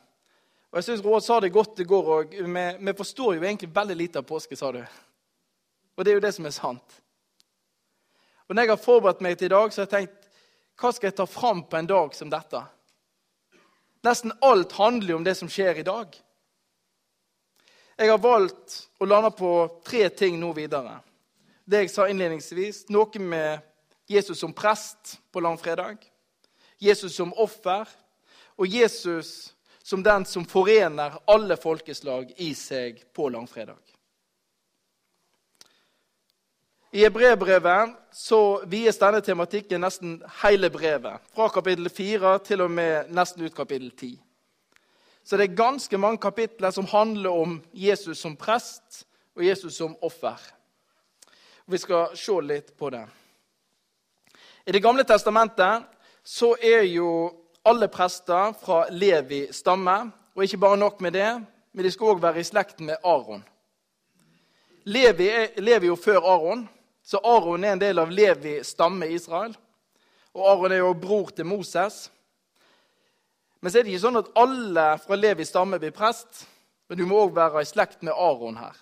Og 0.71 0.79
jeg 0.79 0.87
synes 0.87 1.05
Råd 1.05 1.25
sa 1.27 1.41
det 1.41 1.53
godt 1.53 1.81
i 1.83 1.85
går 1.85 2.11
òg. 2.15 2.37
Vi, 2.79 2.93
forstår 2.97 3.35
jo 3.35 3.43
egentlig 3.43 3.75
veldig 3.75 3.97
lite 3.97 4.23
av 4.23 4.29
påske, 4.29 4.57
sa 4.57 4.71
du. 4.73 4.85
Og 5.97 6.05
det 6.05 6.13
er 6.13 6.21
jo 6.21 6.23
det 6.25 6.35
som 6.35 6.47
er 6.47 6.55
sant. 6.55 7.01
Og 8.49 8.55
når 8.55 8.63
jeg 8.63 8.71
har 8.71 8.85
forberedt 8.85 9.21
meg 9.21 9.39
til 9.39 9.51
i 9.51 9.55
dag, 9.55 9.73
så 9.73 9.83
har 9.83 9.89
jeg 9.89 9.97
tenkt 9.97 10.29
hva 10.81 10.93
skal 10.95 11.11
jeg 11.11 11.17
ta 11.19 11.27
fram 11.29 11.65
på 11.67 11.77
en 11.77 11.91
dag 11.91 12.15
som 12.17 12.31
dette? 12.31 12.63
Nesten 14.03 14.33
alt 14.41 14.73
handler 14.73 15.15
jo 15.15 15.21
om 15.21 15.25
det 15.25 15.35
som 15.37 15.49
skjer 15.51 15.81
i 15.81 15.87
dag. 15.87 16.15
Jeg 18.01 18.09
har 18.09 18.21
valgt 18.23 18.77
å 18.97 19.05
lande 19.05 19.31
på 19.37 19.53
tre 19.85 20.07
ting 20.09 20.39
nå 20.41 20.55
videre. 20.57 20.97
Det 21.69 21.85
jeg 21.85 21.93
sa 21.93 22.07
innledningsvis, 22.09 22.87
noe 22.89 23.21
med 23.21 23.61
Jesus 24.11 24.41
som 24.41 24.55
prest 24.57 25.19
på 25.31 25.43
langfredag, 25.45 26.01
Jesus 26.81 27.15
som 27.15 27.35
offer 27.37 27.85
og 28.57 28.67
Jesus 28.67 29.53
som 29.85 30.03
den 30.03 30.25
som 30.25 30.47
forener 30.49 31.21
alle 31.29 31.57
folkeslag 31.61 32.33
i 32.41 32.55
seg 32.57 33.05
på 33.13 33.29
langfredag. 33.29 33.81
I 36.93 37.05
Hebrevbrevet 37.05 37.93
så 38.11 38.65
vies 38.67 38.97
denne 38.99 39.21
tematikken 39.23 39.79
nesten 39.85 40.17
hele 40.41 40.73
brevet, 40.75 41.23
fra 41.31 41.47
kapittel 41.55 41.87
4 41.87 42.33
til 42.49 42.65
og 42.65 42.73
med 42.75 43.13
nesten 43.15 43.45
ut 43.47 43.55
kapittel 43.55 43.93
10. 43.93 44.17
Så 45.23 45.39
det 45.39 45.45
er 45.47 45.61
ganske 45.61 45.99
mange 46.03 46.19
kapitler 46.19 46.75
som 46.75 46.89
handler 46.91 47.31
om 47.31 47.61
Jesus 47.71 48.19
som 48.19 48.35
prest 48.35 49.05
og 49.39 49.45
Jesus 49.47 49.77
som 49.79 49.95
offer. 50.03 50.35
Vi 51.71 51.79
skal 51.79 52.17
se 52.19 52.41
litt 52.43 52.75
på 52.75 52.91
det. 52.91 53.05
I 54.67 54.73
Det 54.73 54.83
gamle 54.83 55.07
testamentet 55.07 55.87
så 56.27 56.57
er 56.59 56.83
jo 56.91 57.31
alle 57.63 57.87
prester 57.87 58.51
fra 58.59 58.89
Levi 58.91 59.47
stamme. 59.53 60.11
Og 60.35 60.43
ikke 60.43 60.59
bare 60.59 60.77
nok 60.77 61.01
med 61.01 61.13
det, 61.13 61.31
men 61.73 61.85
de 61.85 61.91
skal 61.91 62.17
òg 62.17 62.23
være 62.23 62.41
i 62.41 62.45
slekt 62.45 62.81
med 62.81 62.99
Aron. 63.05 63.45
Levi 64.85 65.31
lever 65.57 65.87
jo 65.87 65.97
før 65.97 66.27
Aron, 66.27 66.69
så 67.03 67.21
Aron 67.25 67.65
er 67.65 67.75
en 67.75 67.83
del 67.83 67.99
av 67.99 68.13
Levi 68.13 68.61
stamme 68.65 69.09
i 69.09 69.17
Israel. 69.17 69.55
Og 70.37 70.47
Aron 70.47 70.73
er 70.73 70.83
jo 70.83 70.95
bror 70.95 71.33
til 71.35 71.49
Moses. 71.49 72.05
Men 73.61 73.73
så 73.73 73.81
er 73.81 73.85
det 73.85 73.95
ikke 73.95 74.05
sånn 74.07 74.21
at 74.21 74.31
alle 74.39 74.87
fra 75.03 75.19
Levi 75.19 75.47
stamme 75.49 75.81
blir 75.81 75.95
prest. 75.97 76.45
Men 76.89 77.01
du 77.01 77.07
må 77.09 77.25
òg 77.25 77.35
være 77.37 77.63
i 77.65 77.69
slekt 77.69 78.05
med 78.07 78.15
Aron 78.15 78.61
her. 78.61 78.77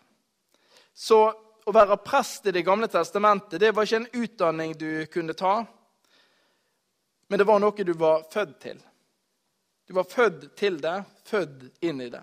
Så 0.94 1.20
å 1.68 1.72
være 1.74 1.98
prest 2.00 2.46
i 2.48 2.54
Det 2.56 2.64
gamle 2.64 2.88
testamentet 2.88 3.60
det 3.60 3.74
var 3.76 3.86
ikke 3.86 4.00
en 4.02 4.22
utdanning 4.24 4.72
du 4.78 5.06
kunne 5.12 5.36
ta, 5.36 5.60
men 7.28 7.38
det 7.38 7.44
var 7.44 7.60
noe 7.60 7.84
du 7.84 7.92
var 7.92 8.24
født 8.32 8.54
til. 8.62 8.78
Du 9.86 9.92
var 9.96 10.08
født 10.08 10.56
til 10.56 10.80
det, 10.80 11.02
født 11.28 11.84
inn 11.84 12.00
i 12.00 12.08
det. 12.12 12.22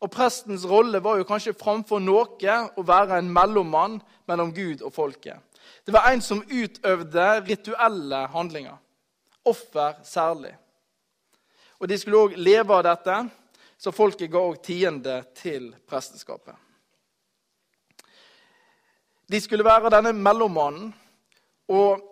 Og 0.00 0.10
Prestens 0.12 0.66
rolle 0.68 1.00
var 1.02 1.16
jo 1.18 1.28
kanskje 1.28 1.56
framfor 1.56 2.02
noe 2.02 2.56
å 2.76 2.84
være 2.84 3.18
en 3.18 3.30
mellommann 3.32 4.00
mellom 4.28 4.52
Gud 4.54 4.82
og 4.82 4.92
folket. 4.92 5.40
Det 5.86 5.94
var 5.94 6.10
en 6.10 6.22
som 6.22 6.42
utøvde 6.42 7.26
rituelle 7.46 8.26
handlinger. 8.32 8.76
Offer 9.46 9.94
særlig. 10.04 10.52
Og 11.78 11.88
de 11.88 11.98
skulle 11.98 12.18
òg 12.18 12.36
leve 12.36 12.74
av 12.74 12.84
dette, 12.86 13.16
så 13.78 13.92
folket 13.92 14.30
ga 14.32 14.40
òg 14.40 14.60
tiende 14.64 15.20
til 15.36 15.70
presteskapet. 15.88 16.54
De 19.26 19.40
skulle 19.42 19.66
være 19.66 19.90
denne 19.90 20.12
mellommannen, 20.14 20.92
og 21.68 22.02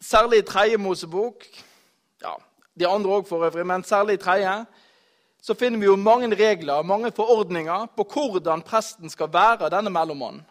særlig 0.00 0.40
i 0.40 0.46
tredje 0.48 0.78
Mosebok 0.80 1.44
ja, 2.22 2.32
De 2.78 2.88
andre 2.88 3.18
òg 3.18 3.26
for 3.28 3.44
øvrig, 3.44 3.66
men 3.66 3.84
særlig 3.84 4.14
i 4.16 4.22
tredje 4.22 4.54
så 5.42 5.54
finner 5.58 5.78
vi 5.78 5.88
jo 5.88 5.96
mange 5.98 6.30
regler 6.38 6.84
mange 6.86 7.10
forordninger 7.10 7.88
på 7.96 8.04
hvordan 8.14 8.62
presten 8.62 9.10
skal 9.10 9.30
være 9.32 9.70
denne 9.74 9.90
mellommannen. 9.90 10.44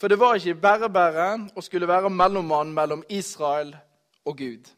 For 0.00 0.08
det 0.08 0.18
var 0.18 0.34
ikke 0.34 0.56
bare 0.58 0.88
bare 0.90 1.26
å 1.54 1.62
skulle 1.62 1.86
være 1.86 2.10
mellommann 2.10 2.72
mellom 2.74 3.04
Israel 3.12 3.74
og 4.24 4.38
Gud. 4.38 4.70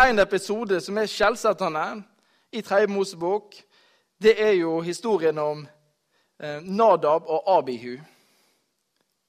En 0.00 0.18
episode 0.18 0.80
som 0.80 0.96
er 0.98 1.12
skjellsettende 1.12 1.84
i 2.56 2.64
Tredje 2.66 2.88
Mosebok, 2.90 3.54
det 4.18 4.34
er 4.40 4.56
jo 4.56 4.80
historien 4.80 5.38
om 5.38 5.62
eh, 6.40 6.64
Nadab 6.64 7.28
og 7.28 7.46
Abihu. 7.58 8.00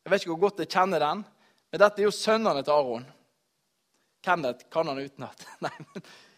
Jeg 0.01 0.09
vet 0.09 0.23
ikke 0.23 0.33
hvor 0.33 0.47
godt 0.47 0.63
jeg 0.63 0.71
kjenner 0.71 1.03
den, 1.03 1.25
men 1.71 1.83
dette 1.83 2.01
er 2.01 2.07
jo 2.07 2.15
sønnene 2.15 2.63
til 2.63 2.73
Aron. 2.73 3.05
Kenneth 4.23 4.65
kan 4.71 4.87
han 4.87 5.03
utenat. 5.03 5.47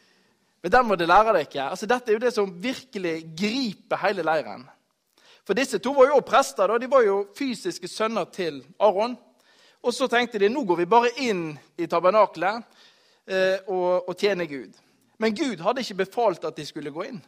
Men 0.63 0.72
den 0.72 0.88
må 0.88 0.96
dere 0.96 1.12
lære 1.12 1.36
dere. 1.41 1.67
Altså, 1.70 1.89
dette 1.89 2.12
er 2.12 2.17
jo 2.17 2.24
det 2.24 2.34
som 2.34 2.55
virkelig 2.63 3.17
griper 3.36 4.00
hele 4.05 4.24
leiren. 4.24 4.63
For 5.43 5.58
disse 5.58 5.77
to 5.84 5.91
var 5.98 6.13
jo 6.13 6.24
prester. 6.24 6.72
Da. 6.72 6.79
De 6.79 6.88
var 6.91 7.03
jo 7.03 7.25
fysiske 7.36 7.88
sønner 7.91 8.29
til 8.32 8.62
Aron. 8.79 9.17
Og 9.84 9.93
så 9.93 10.08
tenkte 10.08 10.39
de 10.39 10.48
nå 10.50 10.63
går 10.63 10.79
vi 10.79 10.88
bare 10.88 11.12
inn 11.20 11.50
i 11.75 11.88
tabernakelet 11.91 12.63
Eh, 13.25 13.60
og, 13.67 14.10
og 14.10 14.17
tjener 14.20 14.46
Gud. 14.46 14.74
Men 15.17 15.36
Gud 15.36 15.62
hadde 15.63 15.82
ikke 15.82 16.01
befalt 16.03 16.43
at 16.43 16.58
de 16.58 16.65
skulle 16.67 16.91
gå 16.91 17.05
inn. 17.08 17.22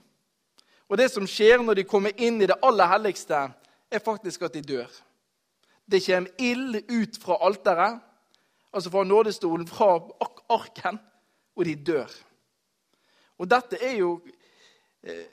Og 0.89 0.99
det 0.99 1.07
som 1.11 1.27
skjer 1.27 1.63
når 1.63 1.79
de 1.79 1.87
kommer 1.87 2.11
inn 2.19 2.41
i 2.41 2.49
det 2.49 2.57
aller 2.63 2.89
helligste, 2.91 3.45
er 3.91 4.03
faktisk 4.03 4.43
at 4.43 4.57
de 4.57 4.61
dør. 4.61 4.91
Det 5.87 6.03
kommer 6.03 6.35
ild 6.41 6.81
ut 6.91 7.17
fra 7.21 7.37
alteret, 7.47 8.01
altså 8.73 8.91
fra 8.91 9.05
nådestolen, 9.07 9.67
fra 9.67 9.95
arken, 10.51 10.99
og 11.55 11.65
de 11.65 11.75
dør. 11.75 12.11
Og 13.39 13.49
dette 13.49 13.79
er 13.81 13.97
jo 13.99 14.19
eh, 15.03 15.25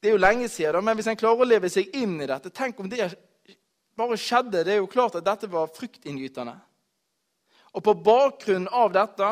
Det 0.00 0.10
er 0.10 0.18
jo 0.18 0.20
lenge 0.20 0.48
siden, 0.48 0.84
men 0.84 0.96
hvis 0.96 1.06
en 1.08 1.16
klarer 1.16 1.40
å 1.40 1.48
leve 1.48 1.68
seg 1.72 1.94
inn 1.96 2.18
i 2.20 2.26
dette 2.28 2.50
Tenk 2.52 2.80
om 2.80 2.88
det 2.92 3.08
bare 3.96 4.18
skjedde. 4.18 4.64
Det 4.64 4.72
er 4.74 4.82
jo 4.82 4.90
klart 4.90 5.14
at 5.14 5.24
dette 5.24 5.50
var 5.50 5.70
fryktinngytende. 5.72 6.56
Og 7.74 7.82
på 7.82 7.94
bakgrunn 7.94 8.68
av 8.70 8.92
dette 8.94 9.30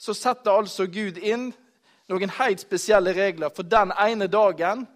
så 0.00 0.14
setter 0.14 0.56
altså 0.56 0.86
Gud 0.86 1.18
inn 1.18 1.50
noen 2.10 2.32
helt 2.40 2.62
spesielle 2.62 3.12
regler 3.14 3.52
for 3.54 3.66
den 3.66 3.92
ene 3.98 4.26
dagen 4.30 4.86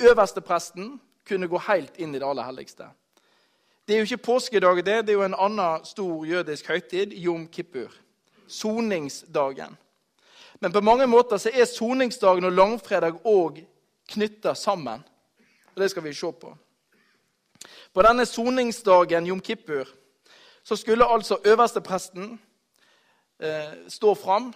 øverstepresten 0.00 0.96
kunne 1.28 1.50
gå 1.50 1.60
helt 1.68 1.98
inn 2.00 2.14
i 2.14 2.18
det 2.18 2.26
aller 2.26 2.48
helligste. 2.48 2.88
Det 3.86 3.94
er 3.94 4.02
jo 4.02 4.08
ikke 4.08 4.26
påskedag, 4.26 4.84
det. 4.86 5.06
Det 5.06 5.12
er 5.12 5.18
jo 5.18 5.26
en 5.26 5.38
annen 5.38 5.84
stor 5.84 6.26
jødisk 6.26 6.68
høytid, 6.70 7.14
jom 7.18 7.46
kippur. 7.48 7.92
Soningsdagen. 8.46 9.76
Men 10.60 10.72
på 10.72 10.80
mange 10.80 11.06
måter 11.06 11.40
så 11.40 11.50
er 11.52 11.64
soningsdagen 11.64 12.44
og 12.44 12.52
langfredag 12.52 13.22
òg 13.24 13.62
knytta 14.12 14.54
sammen. 14.54 15.00
Og 15.74 15.82
Det 15.82 15.90
skal 15.90 16.04
vi 16.04 16.14
se 16.14 16.32
på. 16.32 16.56
På 17.94 18.02
denne 18.02 18.26
soningsdagen, 18.26 19.26
jom 19.26 19.40
kippur, 19.40 19.88
så 20.62 20.76
skulle 20.76 21.06
altså 21.06 21.38
øverstepresten 21.44 22.40
eh, 23.40 23.88
stå 23.88 24.14
fram. 24.14 24.54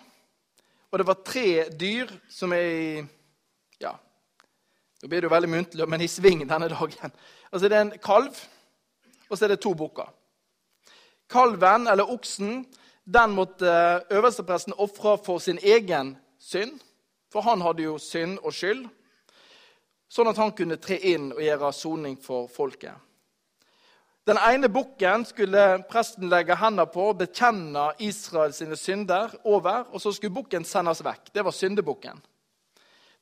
Og 0.90 0.98
det 0.98 1.06
var 1.06 1.22
tre 1.24 1.68
dyr 1.80 2.12
som 2.30 2.52
er 2.52 2.68
i 2.70 3.04
Ja, 3.80 3.96
nå 5.02 5.08
blir 5.08 5.20
det 5.20 5.26
jo 5.26 5.34
veldig 5.34 5.50
muntlig, 5.50 5.88
men 5.88 6.00
i 6.00 6.08
sving 6.08 6.44
denne 6.48 6.68
dagen. 6.68 7.12
Altså 7.52 7.68
Det 7.68 7.76
er 7.76 7.80
en 7.80 7.98
kalv, 7.98 8.36
og 9.28 9.38
så 9.38 9.44
er 9.44 9.48
det 9.48 9.60
to 9.60 9.74
bukker. 9.74 10.12
Kalven, 11.30 11.88
eller 11.88 12.10
oksen, 12.10 12.66
den 13.04 13.34
måtte 13.36 13.70
øverstepresten 14.10 14.76
ofre 14.78 15.18
for 15.24 15.38
sin 15.38 15.58
egen 15.62 16.16
synd. 16.38 16.80
For 17.32 17.40
han 17.40 17.60
hadde 17.60 17.82
jo 17.82 17.98
synd 17.98 18.38
og 18.46 18.54
skyld, 18.54 18.84
sånn 20.08 20.30
at 20.30 20.38
han 20.38 20.52
kunne 20.54 20.78
tre 20.78 21.00
inn 21.10 21.32
og 21.34 21.42
gjøre 21.42 21.72
soning 21.74 22.14
for 22.22 22.46
folket. 22.46 22.94
Den 24.24 24.38
ene 24.40 24.70
bukken 24.72 25.26
skulle 25.28 25.82
presten 25.90 26.30
legge 26.32 26.56
hendene 26.56 26.86
på 26.88 27.10
og 27.10 27.18
bekjenne 27.20 27.90
Israels 28.00 28.62
synder 28.80 29.34
over. 29.44 29.90
Og 29.92 30.00
så 30.00 30.14
skulle 30.16 30.32
bukken 30.32 30.64
sendes 30.64 31.02
vekk. 31.04 31.28
Det 31.34 31.44
var 31.44 31.52
syndebukken. 31.52 32.22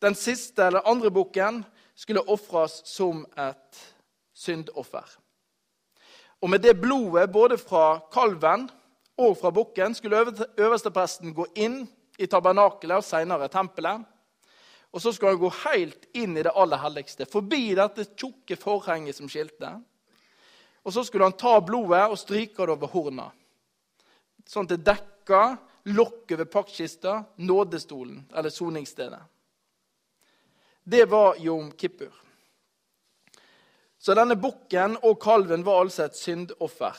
Den 0.03 0.15
siste 0.15 0.69
eller 0.69 0.87
andre 0.87 1.11
bukken 1.11 1.65
skulle 1.99 2.23
ofres 2.31 2.83
som 2.87 3.25
et 3.35 3.83
syndoffer. 4.35 5.09
Og 6.43 6.51
med 6.51 6.63
det 6.63 6.77
blodet, 6.79 7.33
både 7.33 7.59
fra 7.59 7.99
kalven 8.13 8.69
og 9.21 9.37
fra 9.39 9.51
bukken, 9.51 9.95
skulle 9.95 10.23
øverstepresten 10.57 11.35
gå 11.37 11.47
inn 11.55 11.83
i 12.19 12.29
tabernakelet 12.31 13.03
og 13.03 13.07
senere 13.07 13.51
tempelet. 13.53 14.05
Og 14.93 15.01
så 15.01 15.13
skulle 15.13 15.33
han 15.35 15.41
gå 15.41 15.51
helt 15.63 16.09
inn 16.17 16.37
i 16.37 16.45
det 16.45 16.53
aller 16.53 16.81
helligste, 16.81 17.27
forbi 17.29 17.75
dette 17.77 18.11
tjukke 18.13 18.59
forhenget 18.61 19.17
som 19.17 19.29
skilte. 19.31 19.73
Og 20.83 20.93
så 20.93 21.05
skulle 21.07 21.29
han 21.29 21.39
ta 21.39 21.55
blodet 21.65 22.05
og 22.11 22.19
stryke 22.21 22.67
det 22.67 22.75
over 22.75 22.93
horna. 22.93 23.29
Sånn 24.49 24.67
at 24.67 24.75
det 24.75 24.85
dekka 24.89 25.43
lokket 25.93 26.39
ved 26.43 26.51
paktkista, 26.51 27.23
nådestolen, 27.37 28.25
eller 28.35 28.51
soningsstedet. 28.51 29.23
Det 30.83 31.05
var 31.07 31.39
jom 31.39 31.71
kippur. 31.79 32.11
Så 34.03 34.17
denne 34.19 34.35
bukken 34.35 34.97
og 35.07 35.21
kalven 35.23 35.63
var 35.63 35.85
altså 35.85 36.09
et 36.09 36.19
syndoffer 36.19 36.99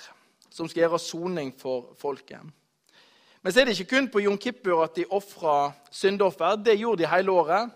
som 0.53 0.69
skal 0.69 0.85
gjøre 0.85 1.01
soning 1.01 1.53
for 1.57 1.93
folket. 1.99 2.41
Men 3.43 3.51
så 3.51 3.59
er 3.59 3.67
det 3.67 3.75
ikke 3.75 3.97
kun 3.97 4.09
på 4.13 4.21
Jon 4.23 4.39
kippur 4.39 4.83
at 4.85 4.95
de 4.95 5.07
ofra 5.11 5.73
syndoffer. 5.91 6.55
Det 6.61 6.77
gjorde 6.79 7.03
de 7.03 7.09
hele 7.11 7.33
året. 7.33 7.71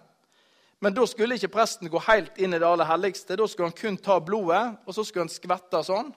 Men 0.79 0.93
da 0.93 1.03
skulle 1.09 1.35
ikke 1.35 1.55
presten 1.57 1.89
gå 1.89 1.99
helt 2.05 2.37
inn 2.37 2.53
i 2.53 2.59
det 2.61 2.67
aller 2.67 2.87
helligste. 2.87 3.35
Da 3.35 3.47
skulle 3.49 3.71
han 3.71 3.77
kun 3.77 3.97
ta 3.97 4.19
blodet, 4.21 4.77
og 4.85 4.95
så 4.95 5.03
skulle 5.03 5.25
han 5.25 5.33
skvette 5.33 5.81
sånn 5.83 6.13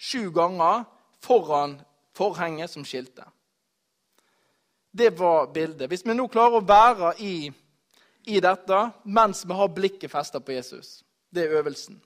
sju 0.00 0.30
ganger 0.34 0.82
foran 1.22 1.78
forhenget 2.16 2.72
som 2.72 2.84
skilte. 2.84 3.24
Det 4.90 5.12
var 5.18 5.52
bildet. 5.54 5.88
Hvis 5.88 6.04
vi 6.04 6.16
nå 6.16 6.26
klarer 6.28 6.58
å 6.58 6.66
være 6.66 7.14
i, 7.22 7.34
i 8.26 8.40
dette 8.42 8.80
mens 9.04 9.44
vi 9.46 9.56
har 9.56 9.70
blikket 9.72 10.10
festa 10.10 10.40
på 10.42 10.56
Jesus, 10.56 11.04
det 11.30 11.46
er 11.46 11.60
øvelsen. 11.60 12.00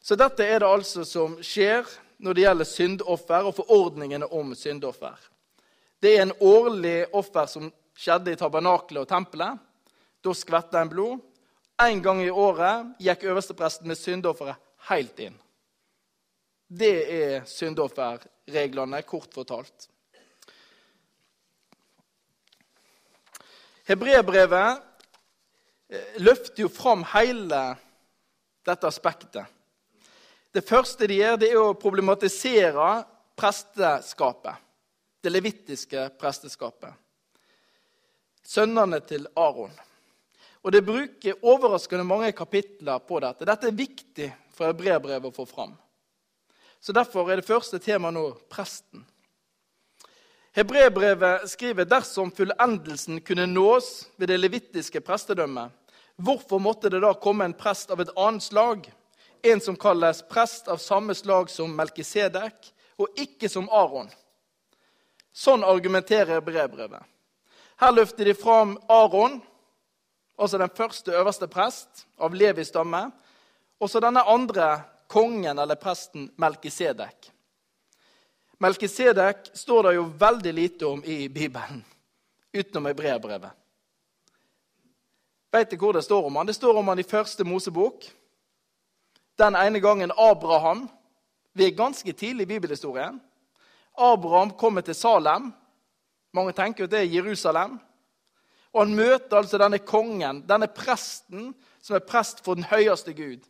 Så 0.00 0.16
dette 0.16 0.46
er 0.46 0.62
det 0.62 0.70
altså 0.70 1.04
som 1.04 1.36
skjer 1.44 1.84
når 2.20 2.36
det 2.36 2.44
gjelder 2.44 2.68
syndoffer 2.68 3.48
og 3.48 3.54
forordningene 3.56 4.28
om 4.36 4.54
syndoffer. 4.54 5.16
Det 6.00 6.16
er 6.16 6.22
en 6.26 6.36
årlig 6.40 7.10
offer 7.16 7.48
som 7.48 7.68
skjedde 7.96 8.32
i 8.32 8.40
tabernakelet 8.40 9.04
og 9.04 9.10
tempelet 9.10 9.66
Da 10.20 10.34
skvetta 10.36 10.82
en 10.82 10.90
blod. 10.92 11.20
En 11.80 12.02
gang 12.04 12.18
i 12.20 12.30
året 12.30 12.90
gikk 13.00 13.22
øverstepresten 13.24 13.88
med 13.88 13.96
syndofferet 13.96 14.60
helt 14.90 15.22
inn. 15.24 15.38
Det 16.68 16.96
er 17.08 17.46
syndofferreglene, 17.48 19.00
kort 19.08 19.32
fortalt. 19.32 19.88
Hebreerbrevet 23.88 24.82
eh, 25.88 26.20
løfter 26.20 26.66
jo 26.66 26.68
fram 26.68 27.02
hele 27.14 27.62
dette 28.68 28.86
aspektet. 28.86 29.48
Det 30.50 30.64
første 30.66 31.06
de 31.06 31.20
gjør, 31.20 31.36
det 31.38 31.52
er 31.52 31.60
å 31.60 31.76
problematisere 31.78 32.88
presteskapet. 33.38 34.58
Det 35.22 35.30
levittiske 35.30 36.08
presteskapet. 36.18 36.96
Sønnene 38.42 38.98
til 39.06 39.28
Aron. 39.38 39.72
Og 40.62 40.72
Det 40.72 40.82
bruker 40.84 41.38
overraskende 41.46 42.04
mange 42.04 42.32
kapitler 42.32 42.98
på 42.98 43.20
dette. 43.22 43.46
Dette 43.46 43.68
er 43.68 43.78
viktig 43.78 44.26
for 44.52 44.72
hebreerbrevet 44.72 45.30
å 45.30 45.36
få 45.36 45.46
fram. 45.46 45.76
Så 46.80 46.92
Derfor 46.92 47.30
er 47.30 47.40
det 47.40 47.46
første 47.46 47.78
temaet 47.78 48.16
nå 48.16 48.26
presten. 48.50 49.06
Hebreerbrevet 50.56 51.46
skriver 51.48 51.86
dersom 51.86 52.32
fullendelsen 52.34 53.20
kunne 53.22 53.46
nås 53.46 54.08
ved 54.18 54.32
det 54.32 54.40
levittiske 54.40 55.00
prestedømmet, 55.00 55.70
hvorfor 56.18 56.58
måtte 56.58 56.90
det 56.90 57.04
da 57.04 57.12
komme 57.14 57.46
en 57.46 57.54
prest 57.54 57.92
av 57.94 58.00
et 58.02 58.10
annet 58.18 58.42
slag? 58.42 58.88
En 59.42 59.60
som 59.60 59.76
kalles 59.76 60.22
prest 60.28 60.68
av 60.68 60.76
samme 60.76 61.14
slag 61.14 61.50
som 61.50 61.72
Melkisedek, 61.76 62.72
og 63.00 63.20
ikke 63.20 63.48
som 63.48 63.68
Aron. 63.72 64.10
Sånn 65.32 65.64
argumenterer 65.64 66.42
brevbrevet. 66.44 67.02
Her 67.80 67.92
løfter 67.96 68.28
de 68.28 68.34
fram 68.36 68.76
Aron, 68.92 69.38
altså 70.36 70.58
den 70.60 70.72
første 70.76 71.14
øverste 71.16 71.48
prest 71.48 72.04
av 72.20 72.34
Levis 72.36 72.68
stamme, 72.68 73.06
og 73.80 73.88
så 73.88 74.02
denne 74.04 74.24
andre 74.28 74.82
kongen 75.08 75.58
eller 75.58 75.80
presten 75.80 76.28
Melkisedek. 76.36 77.30
Melkisedek 78.60 79.54
står 79.56 79.88
det 79.88 79.94
jo 79.96 80.04
veldig 80.20 80.52
lite 80.52 80.86
om 80.86 81.00
i 81.04 81.28
Bibelen, 81.32 81.80
utenom 82.52 82.90
i 82.90 82.94
brevbrevet. 82.94 83.56
Vet 85.50 85.70
du 85.72 85.78
hvor 85.80 85.96
det 85.96 86.04
står 86.04 86.28
om 86.28 86.36
han? 86.36 86.46
Det 86.46 86.54
står 86.54 86.76
om 86.78 86.88
han 86.92 87.00
i 87.00 87.06
første 87.06 87.44
Mosebok 87.44 88.04
den 89.40 89.56
ene 89.56 89.80
gangen 89.80 90.12
Abraham 90.16 90.88
Vi 91.52 91.66
er 91.66 91.74
ganske 91.74 92.12
tidlig 92.12 92.44
i 92.46 92.52
bibelhistorien. 92.52 93.16
Abraham 93.98 94.50
kommer 94.50 94.80
til 94.86 94.94
Salem. 94.94 95.48
Mange 96.32 96.52
tenker 96.54 96.86
at 96.86 96.92
det 96.92 97.00
er 97.00 97.10
Jerusalem. 97.10 97.80
Og 98.72 98.84
Han 98.84 98.94
møter 98.94 99.36
altså 99.36 99.58
denne 99.58 99.80
kongen, 99.82 100.44
denne 100.46 100.68
presten, 100.70 101.50
som 101.82 101.96
er 101.96 102.06
prest 102.06 102.44
for 102.44 102.54
den 102.54 102.68
høyeste 102.70 103.12
Gud. 103.12 103.42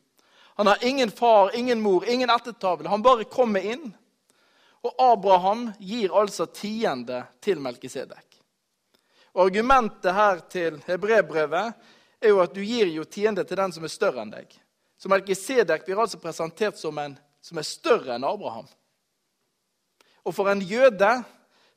Han 0.57 0.67
har 0.67 0.81
ingen 0.81 1.11
far, 1.11 1.53
ingen 1.55 1.81
mor, 1.81 2.05
ingen 2.09 2.31
ettertavle. 2.31 2.89
Han 2.89 3.03
bare 3.03 3.25
kommer 3.25 3.61
inn. 3.61 3.93
Og 4.81 4.95
Abraham 5.13 5.71
gir 5.79 6.13
altså 6.17 6.47
tiende 6.47 7.23
til 7.41 7.61
Melkisedek. 7.61 8.41
Og 9.35 9.47
Argumentet 9.47 10.15
her 10.15 10.41
til 10.51 10.81
hebreerbrevet 10.87 11.75
er 12.21 12.33
jo 12.33 12.41
at 12.41 12.55
du 12.55 12.63
gir 12.65 12.89
jo 12.89 13.05
tiende 13.05 13.45
til 13.45 13.61
den 13.61 13.73
som 13.73 13.85
er 13.85 13.93
større 13.93 14.25
enn 14.25 14.33
deg. 14.33 14.57
Så 15.01 15.09
Melkisedek 15.09 15.87
blir 15.87 16.01
altså 16.01 16.21
presentert 16.21 16.77
som 16.77 16.99
en 17.01 17.17
som 17.41 17.57
er 17.57 17.65
større 17.65 18.19
enn 18.19 18.27
Abraham. 18.29 18.67
Og 20.29 20.35
for 20.37 20.51
en 20.53 20.61
jøde 20.61 21.13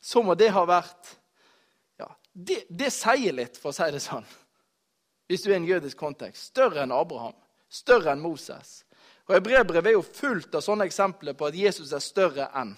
så 0.03 0.23
må 0.23 0.35
det 0.35 0.49
ha 0.51 0.65
vært 0.67 1.13
ja, 2.01 2.09
det, 2.33 2.65
det 2.67 2.91
sier 2.91 3.35
litt, 3.35 3.55
for 3.55 3.71
å 3.71 3.77
si 3.77 3.87
det 3.95 4.01
sånn. 4.03 4.27
Hvis 5.31 5.45
du 5.45 5.53
er 5.53 5.55
i 5.55 5.61
en 5.61 5.69
jødisk 5.69 5.97
kontekst. 5.97 6.49
Større 6.51 6.83
enn 6.83 6.91
Abraham. 6.91 7.35
Større 7.71 8.11
enn 8.11 8.21
Moses. 8.21 8.81
Og 9.29 9.37
Hebreerbrevet 9.37 9.93
er 9.93 9.95
jo 9.95 10.03
fullt 10.03 10.59
av 10.59 10.65
sånne 10.65 10.89
eksempler 10.89 11.37
på 11.39 11.47
at 11.47 11.55
Jesus 11.55 11.93
er 11.95 12.03
større 12.03 12.49
enn. 12.59 12.75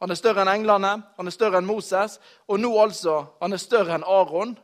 Han 0.00 0.10
er 0.10 0.16
større 0.16 0.40
enn 0.40 0.54
englene, 0.54 0.94
han 1.18 1.28
er 1.28 1.36
større 1.36 1.60
enn 1.60 1.68
Moses, 1.68 2.16
og 2.48 2.62
nå 2.62 2.70
altså 2.80 3.20
han 3.42 3.52
er 3.52 3.60
større 3.60 3.98
enn 3.98 4.06
Aron, 4.08 4.54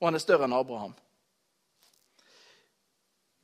og 0.00 0.08
han 0.08 0.16
er 0.16 0.24
større 0.24 0.48
enn 0.48 0.56
Abraham. 0.56 0.94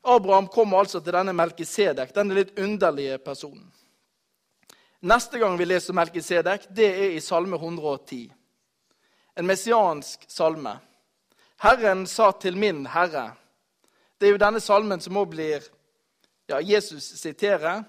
Abraham 0.03 0.49
kommer 0.49 0.79
altså 0.79 1.01
til 1.01 1.13
denne 1.13 1.35
Melkisedek, 1.37 2.15
denne 2.15 2.37
litt 2.39 2.59
underlige 2.59 3.19
personen. 3.19 3.67
Neste 5.01 5.39
gang 5.39 5.59
vi 5.59 5.67
leser 5.69 5.95
Melkisedek, 5.95 6.69
det 6.75 6.89
er 6.91 7.15
i 7.15 7.21
Salme 7.23 7.57
110. 7.57 8.33
En 9.39 9.47
messiansk 9.47 10.25
salme. 10.29 10.79
Herren 11.63 12.07
sa 12.07 12.33
til 12.33 12.57
min 12.59 12.87
herre. 12.87 13.31
Det 14.19 14.27
er 14.27 14.35
jo 14.35 14.41
denne 14.43 14.61
salmen 14.63 15.01
som 15.03 15.19
òg 15.19 15.31
blir 15.31 15.63
ja, 16.51 16.59
Jesus 16.59 17.13
siterer, 17.21 17.85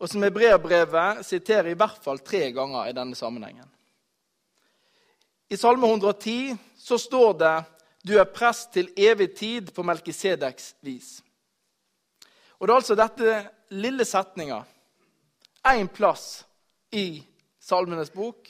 og 0.00 0.10
som 0.10 0.24
Hebreabrevet 0.26 1.22
siterer 1.24 1.70
i 1.72 1.78
hvert 1.78 2.00
fall 2.04 2.20
tre 2.20 2.50
ganger 2.52 2.90
i 2.90 2.96
denne 2.96 3.16
sammenhengen. 3.16 3.68
I 5.48 5.56
Salme 5.56 5.86
110 5.86 6.56
så 6.76 6.98
står 6.98 7.32
det 7.38 7.64
'Du 8.04 8.18
er 8.18 8.24
prest 8.24 8.72
til 8.72 8.92
evig 8.96 9.36
tid 9.36 9.72
på 9.74 9.82
Melkisedeks 9.82 10.74
vis'. 10.82 11.22
Og 12.58 12.66
det 12.66 12.72
er 12.72 12.80
altså 12.80 12.96
dette 12.98 13.36
lille 13.74 14.04
setninga, 14.06 14.62
én 15.64 15.88
plass 15.88 16.44
i 16.92 17.22
Salmenes 17.60 18.12
bok, 18.12 18.48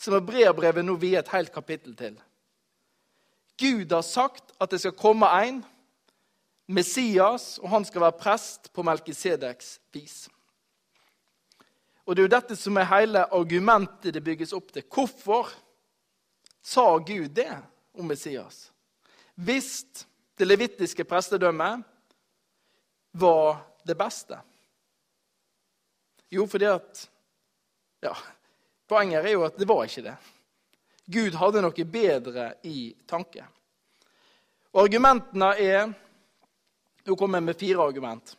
som 0.00 0.14
Hebreabrevet 0.16 0.84
nå 0.84 0.96
vier 1.00 1.20
et 1.20 1.32
helt 1.34 1.52
kapittel 1.52 1.96
til. 1.96 2.16
Gud 3.60 3.92
har 3.92 4.04
sagt 4.06 4.54
at 4.60 4.70
det 4.72 4.80
skal 4.80 4.96
komme 4.96 5.28
en, 5.44 5.62
Messias, 6.70 7.58
og 7.58 7.72
han 7.72 7.84
skal 7.84 8.04
være 8.04 8.20
prest 8.20 8.68
på 8.72 8.82
Melkisedeks 8.86 9.80
vis. 9.92 10.28
Og 12.06 12.16
Det 12.16 12.22
er 12.22 12.28
jo 12.28 12.36
dette 12.36 12.56
som 12.56 12.76
er 12.78 12.88
hele 12.90 13.24
argumentet 13.34 14.14
det 14.14 14.22
bygges 14.24 14.52
opp 14.54 14.72
til. 14.72 14.82
Hvorfor 14.86 15.50
sa 16.62 16.84
Gud 16.98 17.28
det 17.34 17.50
om 17.94 18.06
Messias? 18.06 18.70
Hvis 19.34 19.84
det 20.38 20.46
levittiske 20.46 21.04
prestedømmet 21.04 21.84
var 23.10 23.62
det 23.86 23.96
beste? 23.98 24.38
Jo, 26.30 26.46
fordi 26.46 26.68
at 26.70 27.08
ja, 28.00 28.14
Poenget 28.90 29.22
er 29.22 29.36
jo 29.36 29.44
at 29.46 29.58
det 29.58 29.68
var 29.70 29.84
ikke 29.86 30.02
det. 30.02 30.16
Gud 31.10 31.36
hadde 31.38 31.62
noe 31.62 31.84
bedre 31.86 32.46
i 32.66 32.90
tanke. 33.06 33.44
Og 34.74 34.86
Argumentene 34.86 35.50
er 35.58 35.92
Nå 37.06 37.16
kommer 37.16 37.40
jeg 37.40 37.46
med 37.46 37.58
fire 37.58 37.82
argument. 37.82 38.34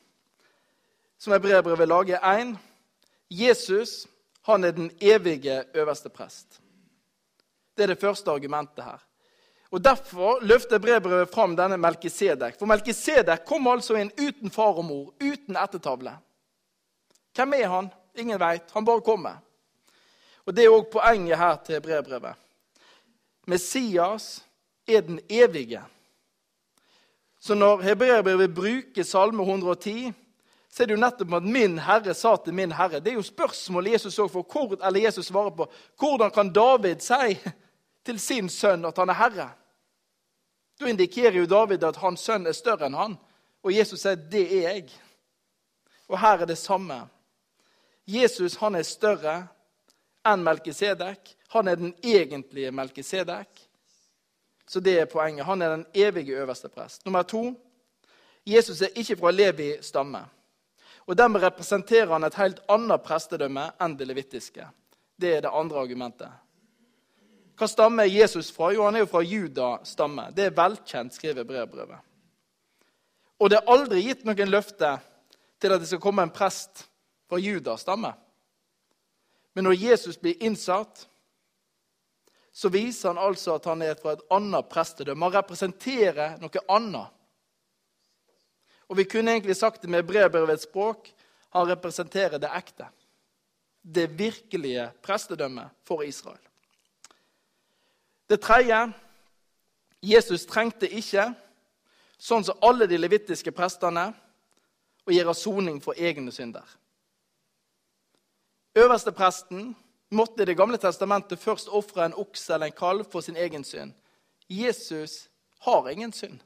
Som 1.18 1.34
brevbrevet 1.42 1.88
lager. 1.88 2.20
Én 2.20 2.54
Jesus 3.28 4.06
han 4.46 4.64
er 4.64 4.72
den 4.72 4.92
evige 5.02 5.64
øverste 5.74 6.10
prest. 6.10 6.62
Det 7.78 7.84
er 7.84 7.94
det 7.94 8.00
første 8.00 8.32
argumentet 8.32 8.84
her. 8.84 9.02
Og 9.72 9.80
Derfor 9.84 10.42
løfter 10.44 10.82
brevbrevet 10.84 11.32
fram 11.32 11.56
denne 11.56 11.78
Melkisedek. 11.80 12.58
For 12.60 12.68
Melkisedek 12.68 13.46
kom 13.48 13.70
altså 13.72 13.96
inn 13.96 14.12
uten 14.20 14.52
far 14.52 14.76
og 14.76 14.86
mor, 14.86 15.14
uten 15.24 15.56
ettertavle. 15.56 16.18
Hvem 17.36 17.56
er 17.56 17.70
han? 17.72 17.88
Ingen 18.20 18.40
veit. 18.40 18.72
Han 18.76 18.86
bare 18.86 19.04
kommer. 19.06 19.40
Og 20.46 20.56
Det 20.56 20.66
er 20.66 20.74
òg 20.76 20.90
poenget 20.92 21.40
her 21.40 21.56
til 21.64 21.80
brevbrevet. 21.82 22.36
Messias 23.48 24.42
er 24.88 25.02
den 25.02 25.20
evige. 25.30 25.82
Så 27.40 27.56
når 27.56 27.82
hebreerbrevet 27.82 28.54
bruker 28.54 29.04
Salme 29.04 29.44
110, 29.44 30.12
så 30.70 30.84
er 30.84 30.88
det 30.88 30.96
jo 30.96 31.02
nettopp 31.02 31.34
at 31.40 31.48
min 31.48 31.80
Herre 31.80 32.14
sa 32.14 32.36
til 32.36 32.54
min 32.54 32.72
Herre. 32.72 33.00
Det 33.00 33.12
er 33.12 33.20
jo 33.20 33.24
spørsmålet 33.24 33.94
Jesus 33.94 34.16
for, 34.16 34.76
eller 34.88 35.00
Jesus 35.00 35.26
svarer 35.26 35.50
på. 35.56 35.68
Hvordan 36.00 36.32
kan 36.32 36.54
David 36.54 37.00
si 37.00 37.40
til 38.06 38.20
sin 38.20 38.50
sønn 38.50 38.86
at 38.86 38.98
han 38.98 39.10
er 39.10 39.20
herre? 39.20 39.50
Da 40.82 40.89
indikerer 40.89 41.38
jo 41.38 41.46
David 41.46 41.84
at 41.86 42.00
hans 42.02 42.24
sønn 42.26 42.48
er 42.50 42.58
større 42.58 42.88
enn 42.89 42.98
han. 42.98 43.17
Og 43.62 43.74
Jesus 43.74 44.02
sier, 44.02 44.15
'Det 44.15 44.65
er 44.65 44.74
jeg'. 44.74 44.94
Og 46.10 46.20
her 46.20 46.41
er 46.41 46.46
det 46.46 46.58
samme. 46.58 47.08
Jesus 48.08 48.56
han 48.56 48.76
er 48.76 48.82
større 48.82 49.48
enn 50.26 50.44
Melkisedek. 50.44 51.38
Han 51.50 51.67
er 51.67 51.76
den 51.76 51.94
egentlige 52.04 52.72
Melkisedek. 52.72 53.70
Så 54.67 54.80
det 54.80 55.00
er 55.00 55.06
poenget. 55.06 55.46
Han 55.46 55.62
er 55.62 55.70
den 55.70 55.86
evige 55.94 56.36
øverste 56.36 56.70
prest. 56.70 57.06
Nummer 57.06 57.24
to 57.24 57.54
Jesus 58.46 58.82
er 58.82 58.88
ikke 58.96 59.17
fra 59.17 59.32
Levi 59.32 59.78
stamme. 59.82 60.26
Og 61.06 61.17
Dermed 61.17 61.44
representerer 61.44 62.12
han 62.12 62.24
et 62.24 62.36
helt 62.36 62.60
annet 62.70 63.02
prestedømme 63.02 63.72
enn 63.82 63.98
det 63.98 64.08
levittiske. 64.08 64.67
Det 65.22 65.36
er 65.36 65.41
det 65.41 65.52
andre 65.54 65.80
argumentet. 65.80 66.32
Hva 67.62 67.67
stamme 67.69 68.08
er 68.08 68.10
Jesus 68.10 68.47
fra? 68.50 68.71
Jo, 68.74 68.88
han 68.88 68.95
er 68.97 69.04
jo 69.04 69.12
fra 69.12 69.19
Judas 69.21 69.91
stamme. 69.93 70.32
Det 70.34 70.47
er 70.47 70.56
velkjent, 70.58 71.13
skriver 71.13 71.45
brevbrevet. 71.45 72.00
Og 73.38 73.52
det 73.54 73.60
er 73.60 73.69
aldri 73.69 74.02
gitt 74.02 74.26
noen 74.26 74.50
løfte 74.50 74.95
til 75.62 75.76
at 75.76 75.84
det 75.84 75.91
skal 75.91 76.02
komme 76.02 76.26
en 76.26 76.34
prest 76.34 76.88
fra 77.30 77.38
Judas 77.38 77.86
stamme. 77.86 78.15
Men 79.54 79.69
når 79.69 79.78
Jesus 79.78 80.17
blir 80.17 80.41
innsatt, 80.41 81.06
så 82.50 82.74
viser 82.74 83.13
han 83.13 83.21
altså 83.21 83.60
at 83.60 83.69
han 83.69 83.86
er 83.86 83.93
fra 84.00 84.17
et 84.17 84.26
annet 84.34 84.74
prestedømme. 84.74 85.30
Han 85.30 85.38
representerer 85.38 86.39
noe 86.41 86.65
annet. 86.65 87.17
Og 88.89 88.97
vi 88.97 89.06
kunne 89.06 89.38
egentlig 89.38 89.62
sagt 89.62 89.86
det 89.86 89.93
med 89.93 90.10
brevbrevets 90.10 90.65
språk. 90.65 91.13
Han 91.54 91.69
representerer 91.69 92.41
det 92.41 92.50
ekte. 92.58 92.89
Det 93.82 94.10
virkelige 94.17 94.89
prestedømmet 95.06 95.78
for 95.86 96.02
Israel. 96.02 96.41
Det 98.32 98.39
tredje 98.39 98.94
Jesus 100.02 100.46
trengte 100.48 100.88
ikke, 100.88 101.26
sånn 102.15 102.46
som 102.48 102.62
alle 102.63 102.88
de 102.88 102.96
levittiske 102.98 103.52
prestene, 103.52 104.13
å 105.04 105.12
gjøre 105.12 105.34
soning 105.36 105.82
for 105.84 106.00
egne 106.00 106.32
synder. 106.32 106.63
Øverstepresten 108.78 109.74
måtte 110.15 110.44
i 110.44 110.46
Det 110.46 110.56
gamle 110.56 110.78
testamentet 110.78 111.39
først 111.39 111.67
ofre 111.67 112.06
en 112.06 112.15
okse 112.15 112.54
eller 112.54 112.72
en 112.72 112.78
kalv 112.78 113.12
for 113.12 113.22
sin 113.22 113.36
egen 113.36 113.63
synd. 113.63 113.91
Jesus 114.48 115.28
har 115.60 115.89
ingen 115.89 116.13
synd. 116.13 116.39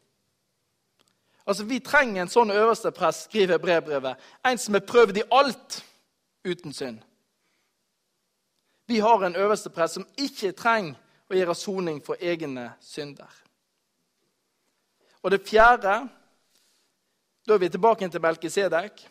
Altså, 1.45 1.63
Vi 1.63 1.80
trenger 1.80 2.21
en 2.21 2.30
sånn 2.30 2.52
øversteprest, 2.52 3.30
skriver 3.30 3.58
brevbrevet. 3.58 4.17
En 4.45 4.58
som 4.58 4.76
er 4.76 4.80
prøvd 4.80 5.17
i 5.17 5.30
alt 5.32 5.84
uten 6.45 6.74
synd. 6.74 7.00
Vi 8.88 9.00
har 9.00 9.24
en 9.24 9.36
øversteprest 9.36 9.93
som 9.93 10.08
ikke 10.17 10.52
trenger 10.52 10.95
å 11.36 11.41
gjøre 11.41 11.58
soning 11.58 12.00
for 12.04 12.21
egne 12.21 12.69
synder. 12.84 13.32
Og 15.24 15.34
det 15.34 15.45
fjerde 15.48 16.06
Da 17.45 17.54
er 17.54 17.62
vi 17.62 17.67
tilbake 17.69 18.08
til 18.10 18.21
Melkisedek. 18.21 19.04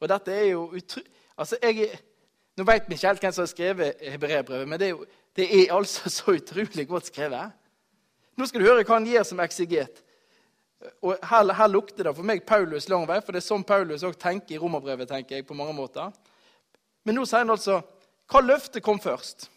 Og 0.00 0.08
dette 0.08 0.32
er 0.32 0.46
jo 0.54 0.62
utro... 0.72 1.02
Altså, 1.36 1.58
jeg, 1.62 1.98
nå 2.56 2.64
vet 2.64 2.86
vi 2.88 2.96
ikke 2.96 3.10
helt 3.10 3.24
hvem 3.26 3.34
som 3.34 3.42
har 3.42 3.50
skrevet 3.50 4.04
hebreerbrevet, 4.08 4.68
men 4.68 4.80
det 4.80 4.86
er, 4.86 4.94
jo, 4.94 5.04
det 5.36 5.48
er 5.52 5.74
altså 5.76 6.10
så 6.16 6.32
utrolig 6.32 6.86
godt 6.88 7.10
skrevet. 7.10 7.52
Nå 8.38 8.46
skal 8.48 8.62
du 8.62 8.68
høre 8.70 8.86
hva 8.86 8.96
han 8.96 9.06
gir 9.06 9.26
som 9.28 9.42
eksiget. 9.44 10.00
Og 11.02 11.18
her, 11.28 11.52
her, 11.58 11.68
lukter 11.68 12.08
det 12.08 12.14
for 12.16 12.24
meg 12.24 12.44
Paulus 12.46 12.88
lang 12.88 13.04
vei, 13.08 13.20
for 13.20 13.34
det 13.34 13.42
er 13.42 13.48
sånn 13.50 13.66
Paulus 13.66 14.06
også 14.06 14.22
tenker 14.22 14.56
i 14.56 14.62
romerbrevet. 14.62 15.10
tenker 15.10 15.36
jeg, 15.36 15.46
på 15.46 15.58
mange 15.58 15.74
måter. 15.76 16.12
Men 17.04 17.18
nå 17.18 17.26
sier 17.26 17.44
han 17.44 17.52
altså 17.52 17.82
hva 18.28 18.42
løftet 18.44 18.84
kom 18.84 19.00
først? 19.00 19.48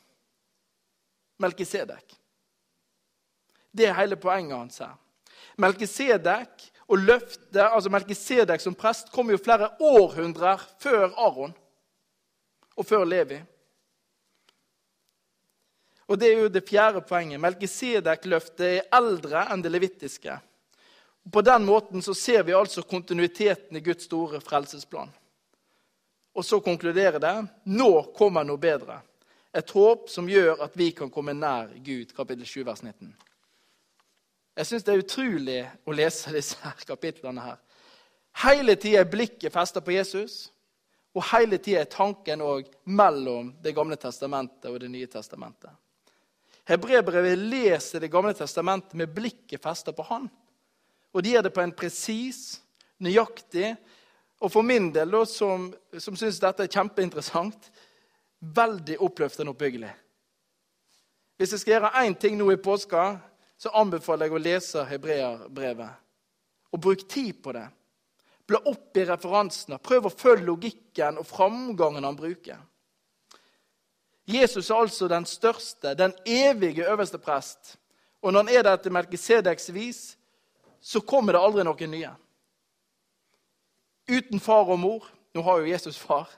Melkisedek. 1.41 2.17
Det 3.71 3.87
er 3.87 3.97
hele 3.97 4.17
poenget 4.19 4.57
hans 4.57 4.81
her. 4.83 4.95
Melkisedek 5.61 6.67
og 6.91 6.99
løftet, 6.99 7.61
altså 7.61 7.91
Melkisedek 7.91 8.61
som 8.61 8.75
prest 8.75 9.11
kom 9.13 9.31
jo 9.31 9.39
flere 9.39 9.71
århundrer 9.79 10.61
før 10.81 11.09
Aron 11.15 11.55
og 12.75 12.85
før 12.87 13.05
Levi. 13.05 13.39
Og 16.11 16.19
Det 16.19 16.27
er 16.27 16.39
jo 16.41 16.47
det 16.51 16.67
fjerde 16.67 17.01
poenget. 17.07 17.39
Melkisedek-løftet 17.39 18.65
er 18.67 18.87
eldre 18.97 19.45
enn 19.53 19.61
det 19.63 19.71
levittiske. 19.71 20.33
Og 21.23 21.31
På 21.31 21.41
den 21.41 21.63
måten 21.65 22.01
så 22.03 22.13
ser 22.13 22.43
vi 22.43 22.53
altså 22.57 22.83
kontinuiteten 22.83 23.77
i 23.77 23.83
Guds 23.85 24.09
store 24.09 24.41
frelsesplan. 24.43 25.11
Og 26.35 26.45
så 26.45 26.59
konkluderer 26.59 27.19
det 27.19 27.35
nå 27.63 27.91
kommer 28.17 28.43
noe 28.43 28.59
bedre. 28.59 28.99
Et 29.51 29.73
håp 29.75 30.07
som 30.09 30.29
gjør 30.31 30.61
at 30.63 30.77
vi 30.79 30.91
kan 30.95 31.11
komme 31.11 31.33
nær 31.35 31.73
Gud. 31.83 32.13
Kapittel 32.15 32.47
7, 32.47 32.63
vers 32.65 32.83
19. 32.83 33.11
Jeg 34.55 34.67
syns 34.67 34.85
det 34.87 34.93
er 34.93 35.03
utrolig 35.03 35.59
å 35.87 35.95
lese 35.95 36.31
disse 36.37 36.59
her 36.63 36.87
kapitlene 36.87 37.43
her. 37.43 37.59
Hele 38.45 38.77
tida 38.79 39.01
er 39.01 39.11
blikket 39.11 39.51
festa 39.51 39.83
på 39.83 39.95
Jesus. 39.95 40.45
Og 41.11 41.25
hele 41.33 41.59
tida 41.59 41.81
er 41.83 41.91
tanken 41.91 42.43
òg 42.45 42.69
mellom 42.87 43.51
Det 43.59 43.75
gamle 43.75 43.97
testamentet 43.99 44.69
og 44.71 44.79
Det 44.79 44.91
nye 44.91 45.09
testamentet. 45.11 45.71
Hebrebrevet 46.63 47.39
leser 47.39 47.99
Det 47.99 48.11
gamle 48.11 48.33
testamentet 48.37 48.95
med 48.95 49.11
blikket 49.11 49.59
festet 49.59 49.95
på 49.95 50.07
Han. 50.07 50.29
Og 51.11 51.23
de 51.23 51.33
gjør 51.33 51.49
det 51.49 51.53
på 51.53 51.63
en 51.65 51.75
presis, 51.75 52.61
nøyaktig 53.03 53.73
og 54.41 54.51
for 54.53 54.63
min 54.65 54.87
del, 54.93 55.13
som, 55.27 55.67
som 55.99 56.15
syns 56.15 56.39
dette 56.41 56.63
er 56.63 56.71
kjempeinteressant, 56.71 57.67
veldig 58.41 58.97
oppløftende 58.99 59.51
og 59.51 59.55
oppbyggelig. 59.55 59.91
Hvis 61.37 61.53
jeg 61.55 61.61
skal 61.61 61.73
gjøre 61.75 61.93
én 62.05 62.15
ting 62.17 62.37
nå 62.37 62.51
i 62.53 62.59
påska, 62.61 63.05
så 63.57 63.69
anbefaler 63.77 64.27
jeg 64.27 64.35
å 64.35 64.41
lese 64.41 64.83
hebreerbrevet. 64.89 66.01
Og 66.73 66.81
bruk 66.81 67.05
tid 67.09 67.41
på 67.43 67.53
det. 67.53 67.67
Bla 68.47 68.61
opp 68.71 68.97
i 68.97 69.05
referansene. 69.05 69.77
Prøv 69.81 70.07
å 70.07 70.13
følge 70.13 70.47
logikken 70.47 71.19
og 71.21 71.27
framgangen 71.29 72.05
han 72.05 72.17
bruker. 72.17 72.57
Jesus 74.25 74.69
er 74.69 74.81
altså 74.81 75.07
den 75.11 75.25
største, 75.25 75.93
den 75.97 76.13
evige 76.25 76.87
øverste 76.89 77.19
prest. 77.21 77.75
Og 78.21 78.33
når 78.33 78.43
han 78.43 78.53
er 78.53 78.65
der 78.65 78.77
etter 78.77 78.93
Melkisedeks 78.93 79.71
vis, 79.73 80.01
så 80.81 81.01
kommer 81.01 81.35
det 81.35 81.41
aldri 81.41 81.65
noen 81.65 81.93
nye. 81.93 82.13
Uten 84.09 84.41
far 84.41 84.69
og 84.69 84.79
mor. 84.81 85.09
Nå 85.33 85.41
har 85.45 85.61
jo 85.61 85.71
Jesus 85.71 85.97
far. 85.97 86.29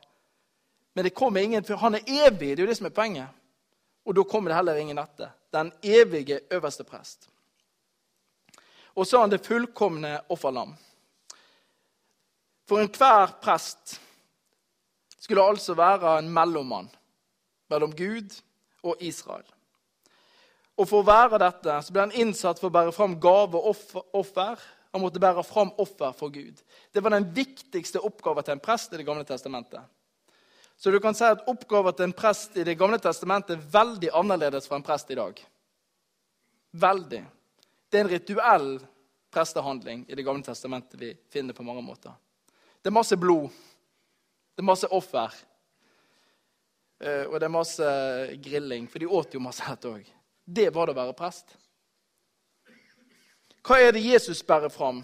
Men 0.94 1.04
det 1.04 1.16
kommer 1.16 1.42
ingen 1.42 1.64
for 1.64 1.76
Han 1.76 1.96
er 1.96 2.08
evig, 2.08 2.58
det 2.58 2.60
er 2.60 2.66
jo 2.66 2.70
det 2.72 2.78
som 2.78 2.90
er 2.90 2.96
poenget. 2.96 3.28
Og 4.06 4.16
da 4.16 4.24
kommer 4.24 4.52
det 4.52 4.58
heller 4.58 4.82
ingen 4.82 5.00
etter. 5.00 5.32
Den 5.54 5.72
evige 5.84 6.40
øverste 6.52 6.84
prest. 6.84 7.30
Og 8.96 9.08
så 9.08 9.18
har 9.18 9.24
han 9.24 9.32
det 9.32 9.46
fullkomne 9.46 10.20
offerlam. 10.30 10.76
For 12.68 12.80
enhver 12.80 13.40
prest 13.42 14.02
skulle 15.20 15.44
altså 15.44 15.74
være 15.74 16.20
en 16.20 16.30
mellommann 16.30 16.90
mellom 17.70 17.96
Gud 17.96 18.42
og 18.84 18.96
Israel. 19.00 19.46
Og 20.78 20.88
For 20.90 21.02
å 21.02 21.08
være 21.08 21.42
dette 21.42 21.80
så 21.86 21.94
ble 21.94 22.08
han 22.08 22.16
innsatt 22.18 22.60
for 22.60 22.72
å 22.72 22.74
bære 22.74 22.94
fram 22.96 23.20
gave 23.22 23.60
og 23.60 23.76
offer. 24.14 24.62
Han 24.94 25.02
måtte 25.02 25.22
bære 25.22 25.44
fram 25.46 25.72
offer 25.78 26.16
for 26.18 26.34
Gud. 26.34 26.58
Det 26.94 27.04
var 27.04 27.14
den 27.14 27.30
viktigste 27.36 28.02
oppgaven 28.02 28.44
til 28.46 28.58
en 28.58 28.64
prest 28.64 28.94
i 28.94 28.98
Det 28.98 29.06
gamle 29.06 29.26
testamentet. 29.26 29.82
Så 30.84 30.92
du 30.92 31.00
kan 31.00 31.16
si 31.16 31.24
at 31.24 31.46
oppgaven 31.48 31.96
til 31.96 32.10
en 32.10 32.14
prest 32.14 32.58
i 32.60 32.64
Det 32.68 32.74
gamle 32.76 32.98
testamentet 33.00 33.54
er 33.56 33.68
veldig 33.72 34.10
annerledes 34.20 34.66
fra 34.68 34.76
en 34.76 34.84
prest 34.84 35.14
i 35.14 35.16
dag. 35.16 35.38
Veldig. 36.76 37.22
Det 37.88 38.00
er 38.00 38.04
en 38.04 38.12
rituell 38.12 38.68
prestehandling 39.32 40.02
i 40.10 40.18
Det 40.20 40.26
gamle 40.28 40.44
testamentet 40.44 41.00
vi 41.00 41.14
finner 41.32 41.56
på 41.56 41.64
mange 41.64 41.86
måter. 41.88 42.12
Det 42.82 42.92
er 42.92 42.98
masse 42.98 43.16
blod. 43.16 43.48
Det 43.48 44.60
er 44.60 44.68
masse 44.74 44.92
offer. 44.92 45.32
Eh, 47.00 47.32
og 47.32 47.40
det 47.40 47.48
er 47.48 47.56
masse 47.56 47.96
grilling, 48.44 48.92
for 48.92 49.00
de 49.00 49.08
åt 49.08 49.40
jo 49.40 49.40
masse 49.40 49.64
dette 49.64 49.88
òg. 49.88 50.14
Det 50.44 50.68
var 50.76 50.92
det 50.92 50.98
å 50.98 51.00
være 51.00 51.16
prest. 51.16 51.56
Hva 53.64 53.80
er 53.80 53.96
det 53.96 54.04
Jesus 54.04 54.44
bærer 54.44 54.68
fram? 54.68 55.00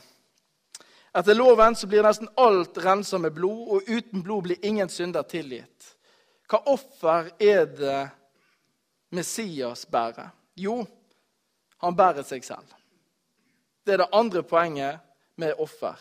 Etter 1.14 1.36
loven 1.36 1.76
så 1.76 1.88
blir 1.88 2.04
nesten 2.06 2.30
alt 2.38 2.78
rensa 2.78 3.18
med 3.18 3.34
blod, 3.34 3.68
og 3.68 3.90
uten 3.90 4.24
blod 4.24 4.46
blir 4.46 4.66
ingen 4.66 4.90
synder 4.90 5.26
tilgitt. 5.26 5.96
Hva 6.50 6.62
offer 6.70 7.32
er 7.42 7.66
det 7.66 8.00
Messias 9.14 9.86
bærer? 9.90 10.30
Jo, 10.58 10.84
han 11.82 11.96
bærer 11.98 12.26
seg 12.28 12.46
selv. 12.46 12.76
Det 13.86 13.96
er 13.96 14.04
det 14.04 14.14
andre 14.14 14.44
poenget 14.44 15.00
med 15.40 15.58
offer. 15.58 15.98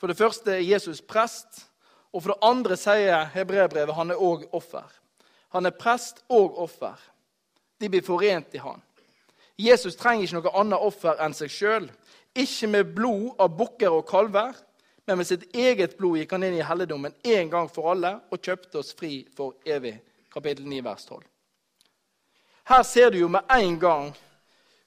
For 0.00 0.08
det 0.08 0.16
første 0.16 0.54
er 0.54 0.64
Jesus 0.64 1.00
prest, 1.00 1.66
og 2.12 2.22
for 2.22 2.32
det 2.32 2.48
andre 2.48 2.76
sier 2.80 3.28
hebreerbrevet 3.34 3.96
han 3.96 4.12
er 4.12 4.22
òg 4.22 4.46
offer. 4.56 4.86
Han 5.52 5.66
er 5.66 5.76
prest 5.76 6.22
og 6.32 6.56
offer. 6.62 6.96
De 7.80 7.88
blir 7.92 8.04
forent 8.04 8.54
i 8.56 8.62
han. 8.62 8.80
Jesus 9.56 9.96
trenger 9.96 10.24
ikke 10.24 10.40
noe 10.40 10.54
annet 10.60 10.84
offer 10.84 11.20
enn 11.24 11.34
seg 11.36 11.52
sjøl. 11.52 11.88
Ikke 12.36 12.68
med 12.68 12.92
blod 12.96 13.38
av 13.40 13.54
bukker 13.56 13.94
og 13.96 14.04
kalver, 14.08 14.52
men 15.06 15.20
med 15.20 15.28
sitt 15.28 15.46
eget 15.56 15.96
blod 15.96 16.18
gikk 16.20 16.34
han 16.34 16.44
inn 16.44 16.58
i 16.58 16.66
helligdommen 16.66 17.14
en 17.24 17.50
gang 17.52 17.70
for 17.72 17.92
alle 17.94 18.16
og 18.28 18.42
kjøpte 18.42 18.82
oss 18.82 18.92
fri 18.98 19.20
for 19.36 19.56
evig. 19.64 19.94
Kapittel 20.32 20.66
9, 20.68 20.82
vers 20.84 21.06
12. 21.08 21.22
Her 22.66 22.82
ser 22.82 23.12
du 23.14 23.20
jo 23.22 23.28
med 23.30 23.46
en 23.56 23.78
gang 23.80 24.08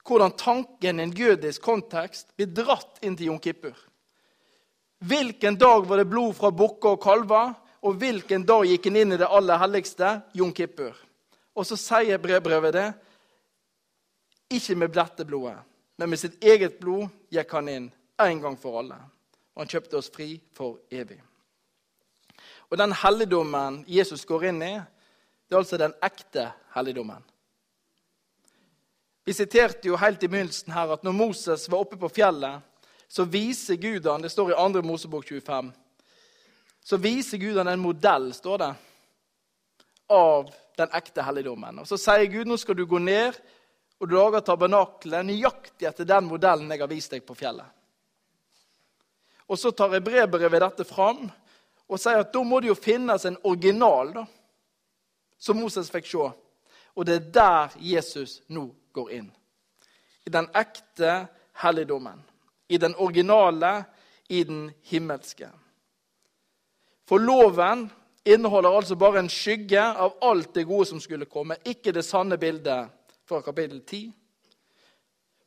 hvordan 0.06 0.34
tanken 0.36 1.00
i 1.00 1.02
en 1.06 1.14
jødisk 1.16 1.62
kontekst 1.62 2.34
blir 2.36 2.50
dratt 2.54 3.00
inn 3.02 3.16
til 3.16 3.30
Jon 3.30 3.40
Kippur. 3.42 3.76
Hvilken 5.00 5.56
dag 5.56 5.86
var 5.88 6.00
det 6.00 6.10
blod 6.10 6.34
fra 6.36 6.50
bukker 6.52 6.96
og 6.96 7.02
kalver? 7.02 7.54
Og 7.80 7.96
hvilken 7.96 8.44
dag 8.44 8.66
gikk 8.68 8.90
han 8.90 8.98
inn 9.00 9.14
i 9.14 9.20
det 9.20 9.28
aller 9.30 9.60
helligste? 9.62 10.18
Jon 10.36 10.52
Kippur. 10.52 10.92
Og 11.56 11.64
så 11.66 11.78
sier 11.80 12.20
brevbrevet 12.20 12.76
det. 12.76 12.88
Ikke 14.52 14.76
med 14.76 14.92
dette 14.92 15.24
blodet, 15.24 15.56
men 16.00 16.10
med 16.10 16.18
sitt 16.18 16.38
eget 16.40 16.78
blod 16.80 17.10
gikk 17.28 17.50
han 17.52 17.66
inn 17.68 17.90
en 18.24 18.38
gang 18.40 18.54
for 18.56 18.78
alle. 18.80 18.96
Og 19.52 19.60
han 19.60 19.68
kjøpte 19.68 19.98
oss 19.98 20.08
fri 20.08 20.30
for 20.56 20.78
evig. 20.88 21.18
Og 22.72 22.78
den 22.80 22.94
helligdommen 22.96 23.82
Jesus 23.84 24.24
går 24.24 24.46
inn 24.48 24.62
i, 24.64 24.72
det 24.80 25.52
er 25.52 25.60
altså 25.60 25.76
den 25.76 25.92
ekte 26.00 26.46
helligdommen. 26.72 27.20
Vi 29.28 29.36
siterte 29.36 29.90
jo 29.90 30.00
helt 30.00 30.24
i 30.24 30.30
begynnelsen 30.32 30.72
her 30.72 30.94
at 30.96 31.04
når 31.04 31.18
Moses 31.20 31.68
var 31.68 31.84
oppe 31.84 32.00
på 32.00 32.08
fjellet 32.08 32.64
så 33.10 33.28
viser 33.28 33.76
Gud 33.76 34.06
han, 34.06 34.22
Det 34.22 34.30
står 34.32 34.52
i 34.52 34.72
2. 34.72 34.82
Mosebok 34.82 35.28
25. 35.28 35.72
Så 36.84 36.96
viser 36.96 37.38
Gud 37.38 37.56
han 37.56 37.68
en 37.68 37.80
modell, 37.82 38.32
står 38.34 38.58
det, 38.58 38.74
av 40.08 40.52
den 40.78 40.88
ekte 40.94 41.22
helligdommen. 41.22 41.82
Og 41.82 41.86
Så 41.86 41.98
sier 42.00 42.30
Gud 42.30 42.48
nå 42.48 42.56
skal 42.56 42.78
du 42.78 42.86
gå 42.86 42.98
ned 43.02 43.36
og 44.00 44.08
du 44.08 44.16
lager 44.16 44.40
tabernaklet 44.40 45.26
nøyaktig 45.28 45.88
etter 45.90 46.08
den 46.08 46.24
modellen 46.24 46.72
jeg 46.72 46.80
har 46.80 46.88
vist 46.88 47.12
deg 47.12 47.24
på 47.26 47.36
fjellet. 47.36 47.68
Og 49.50 49.58
Så 49.58 49.72
tar 49.76 49.92
jeg 49.92 50.04
brevbrevet 50.06 50.62
dette 50.62 50.86
fram 50.88 51.26
og 51.90 51.98
sier 51.98 52.22
at 52.22 52.32
da 52.32 52.42
må 52.46 52.60
det 52.62 52.70
jo 52.70 52.78
finnes 52.78 53.24
en 53.26 53.36
original 53.42 54.12
da, 54.14 54.24
som 55.36 55.58
Moses 55.58 55.90
fikk 55.90 56.06
se. 56.06 56.28
Og 56.94 57.06
det 57.06 57.16
er 57.16 57.28
der 57.34 57.76
Jesus 57.82 58.40
nå 58.48 58.68
går 58.94 59.10
inn. 59.18 59.30
I 60.26 60.30
den 60.30 60.46
ekte 60.54 61.26
helligdommen. 61.60 62.22
I 62.68 62.78
den 62.78 62.94
originale, 62.94 63.84
i 64.28 64.44
den 64.44 64.68
himmelske. 64.86 65.48
For 67.08 67.18
loven 67.18 67.88
inneholder 68.24 68.70
altså 68.70 68.94
bare 68.94 69.18
en 69.18 69.32
skygge 69.32 69.82
av 69.82 70.14
alt 70.22 70.54
det 70.54 70.68
gode 70.68 70.86
som 70.86 71.00
skulle 71.02 71.26
komme, 71.26 71.58
ikke 71.66 71.92
det 71.92 72.06
sanne 72.06 72.38
bildet 72.38 72.99
fra 73.30 73.42
kapittel 73.46 73.80
10. 73.80 74.10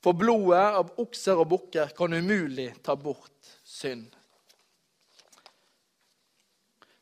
For 0.04 0.16
blodet 0.16 0.64
av 0.80 0.92
okser 1.00 1.40
og 1.40 1.50
bukker 1.52 1.92
kan 1.96 2.16
umulig 2.16 2.70
ta 2.84 2.96
bort 3.00 3.56
synd. 3.64 4.08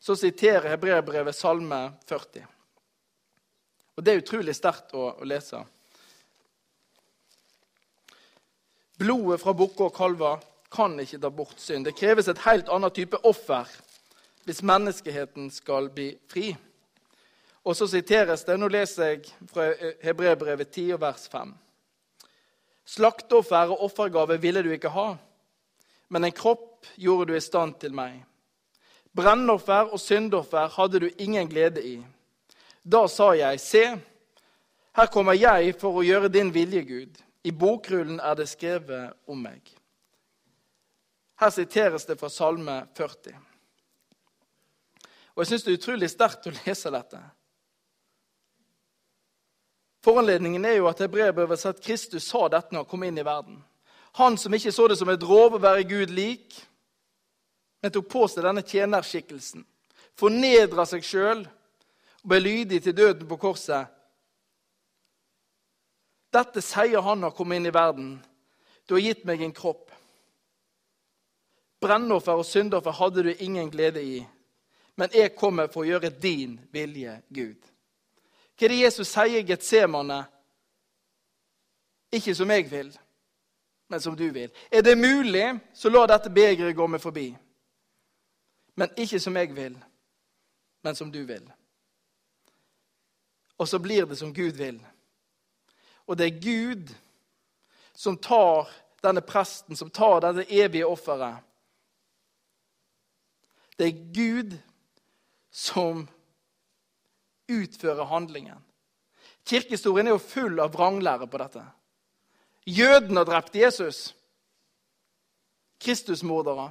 Så 0.02 0.16
siterer 0.18 0.72
hebreerbrevet 0.72 1.36
Salme 1.38 1.80
40. 2.10 2.46
Og 3.94 4.02
Det 4.02 4.12
er 4.12 4.22
utrolig 4.22 4.54
sterkt 4.58 4.94
å, 4.98 5.12
å 5.14 5.28
lese. 5.28 5.60
Blodet 8.98 9.38
fra 9.42 9.54
bukker 9.54 9.86
og 9.86 9.94
kalver 9.94 10.42
kan 10.72 10.98
ikke 10.98 11.20
ta 11.22 11.30
bort 11.30 11.62
synd. 11.62 11.86
Det 11.86 11.94
kreves 11.98 12.30
et 12.30 12.42
helt 12.46 12.70
annet 12.72 12.98
type 12.98 13.22
offer 13.28 13.70
hvis 14.42 14.64
menneskeheten 14.66 15.50
skal 15.54 15.90
bli 15.94 16.12
fri. 16.30 16.50
Og 17.62 17.76
så 17.78 17.86
siteres 17.86 18.42
det, 18.44 18.56
Nå 18.58 18.68
leser 18.72 19.12
jeg 19.12 19.26
fra 19.50 19.68
Hebrebrevet 20.02 20.70
10, 20.70 20.96
vers 21.00 21.28
5. 21.30 21.52
Slakteoffer 22.92 23.70
og 23.70 23.84
offergave 23.86 24.40
ville 24.42 24.64
du 24.64 24.72
ikke 24.74 24.90
ha, 24.90 25.12
men 26.10 26.26
en 26.26 26.34
kropp 26.34 26.88
gjorde 26.98 27.30
du 27.30 27.36
i 27.38 27.42
stand 27.44 27.76
til 27.80 27.94
meg. 27.94 28.18
Brennoffer 29.14 29.92
og 29.92 30.00
syndoffer 30.00 30.72
hadde 30.74 31.04
du 31.04 31.08
ingen 31.18 31.48
glede 31.48 31.84
i. 31.84 31.98
Da 32.82 33.04
sa 33.08 33.30
jeg, 33.38 33.60
se, 33.60 33.84
her 34.98 35.12
kommer 35.12 35.38
jeg 35.38 35.76
for 35.78 36.00
å 36.00 36.04
gjøre 36.04 36.32
din 36.32 36.50
vilje, 36.52 36.82
Gud. 36.82 37.20
I 37.44 37.52
bokrullen 37.54 38.18
er 38.20 38.34
det 38.38 38.48
skrevet 38.50 39.14
om 39.30 39.38
meg. 39.44 39.62
Her 41.40 41.50
siteres 41.54 42.04
det 42.06 42.18
fra 42.18 42.30
Salme 42.30 42.82
40. 42.98 43.38
Og 45.32 45.42
Jeg 45.42 45.48
syns 45.48 45.64
det 45.64 45.72
er 45.72 45.78
utrolig 45.80 46.10
sterkt 46.12 46.50
å 46.50 46.52
lese 46.58 46.92
dette. 46.92 47.22
Foranledningen 50.02 50.64
er 50.64 50.80
jo 50.80 50.88
at 50.90 51.00
hebreerbrevet 51.04 51.60
sier 51.60 51.76
at 51.76 51.82
Kristus 51.84 52.26
sa 52.26 52.48
dette 52.50 52.74
når 52.74 52.84
han 52.84 52.90
kom 52.90 53.04
inn 53.06 53.20
i 53.20 53.26
verden. 53.26 53.60
Han 54.18 54.36
som 54.38 54.54
ikke 54.54 54.72
så 54.74 54.88
det 54.90 54.98
som 54.98 55.10
et 55.12 55.24
rov 55.24 55.56
å 55.56 55.62
være 55.62 55.86
Gud 55.88 56.10
lik, 56.12 56.56
men 57.82 57.94
tok 57.94 58.08
på 58.10 58.26
seg 58.28 58.44
denne 58.44 58.64
tjenerskikkelsen. 58.66 59.64
Fornedra 60.18 60.84
seg 60.86 61.06
sjøl 61.06 61.46
og 61.46 62.26
ble 62.28 62.40
lydig 62.42 62.82
til 62.82 62.96
døden 62.98 63.28
på 63.30 63.38
korset. 63.40 63.88
Dette 66.32 66.62
sier 66.64 67.02
han 67.04 67.22
når 67.22 67.32
han 67.32 67.38
kom 67.38 67.54
inn 67.54 67.68
i 67.68 67.74
verden. 67.74 68.12
Du 68.86 68.94
har 68.96 69.04
gitt 69.04 69.24
meg 69.28 69.42
en 69.42 69.54
kropp. 69.56 69.88
Brennoffer 71.82 72.38
og 72.38 72.46
syndoffer 72.46 72.94
hadde 72.94 73.26
du 73.26 73.32
ingen 73.38 73.70
glede 73.70 74.02
i 74.02 74.22
men 74.94 75.12
jeg 75.14 75.34
kommer 75.36 75.70
for 75.72 75.84
å 75.84 75.88
gjøre 75.88 76.12
din 76.20 76.58
vilje, 76.72 77.16
Gud. 77.32 77.58
Hva 78.58 78.66
er 78.66 78.72
det 78.72 78.82
Jesus 78.82 79.08
sier 79.08 79.40
i 79.40 79.46
Getsemane? 79.46 80.20
Ikke 82.12 82.34
som 82.34 82.50
jeg 82.50 82.68
vil, 82.70 82.90
men 83.88 84.00
som 84.00 84.16
du 84.16 84.26
vil. 84.30 84.50
Er 84.70 84.82
det 84.82 84.98
mulig, 84.98 85.46
så 85.74 85.88
la 85.88 86.04
dette 86.06 86.30
begeret 86.30 86.76
gå 86.76 86.86
meg 86.86 87.00
forbi. 87.00 87.30
Men 88.76 88.92
ikke 88.96 89.20
som 89.20 89.36
jeg 89.36 89.56
vil, 89.56 89.76
men 90.84 90.96
som 90.96 91.12
du 91.12 91.22
vil. 91.24 91.44
Og 93.58 93.68
så 93.68 93.78
blir 93.78 94.04
det 94.04 94.18
som 94.18 94.34
Gud 94.34 94.58
vil. 94.60 94.80
Og 96.06 96.18
det 96.18 96.26
er 96.26 96.40
Gud 96.42 96.94
som 97.94 98.18
tar 98.18 98.68
denne 99.02 99.20
presten, 99.20 99.76
som 99.76 99.90
tar 99.90 100.20
dette 100.20 100.52
evige 100.52 100.86
offeret. 100.86 101.36
Det 103.78 103.86
er 103.86 104.12
Gud 104.14 104.58
som 105.50 106.08
utfører 107.60 108.08
handlingen. 108.10 108.58
Kirkehistorien 109.48 110.06
er 110.06 110.16
jo 110.16 110.22
full 110.22 110.60
av 110.62 110.72
vranglære 110.74 111.26
på 111.30 111.40
dette. 111.42 111.62
Jødene 112.66 113.22
har 113.22 113.28
drept 113.28 113.56
Jesus. 113.58 114.12
Kristusmordere. 115.82 116.70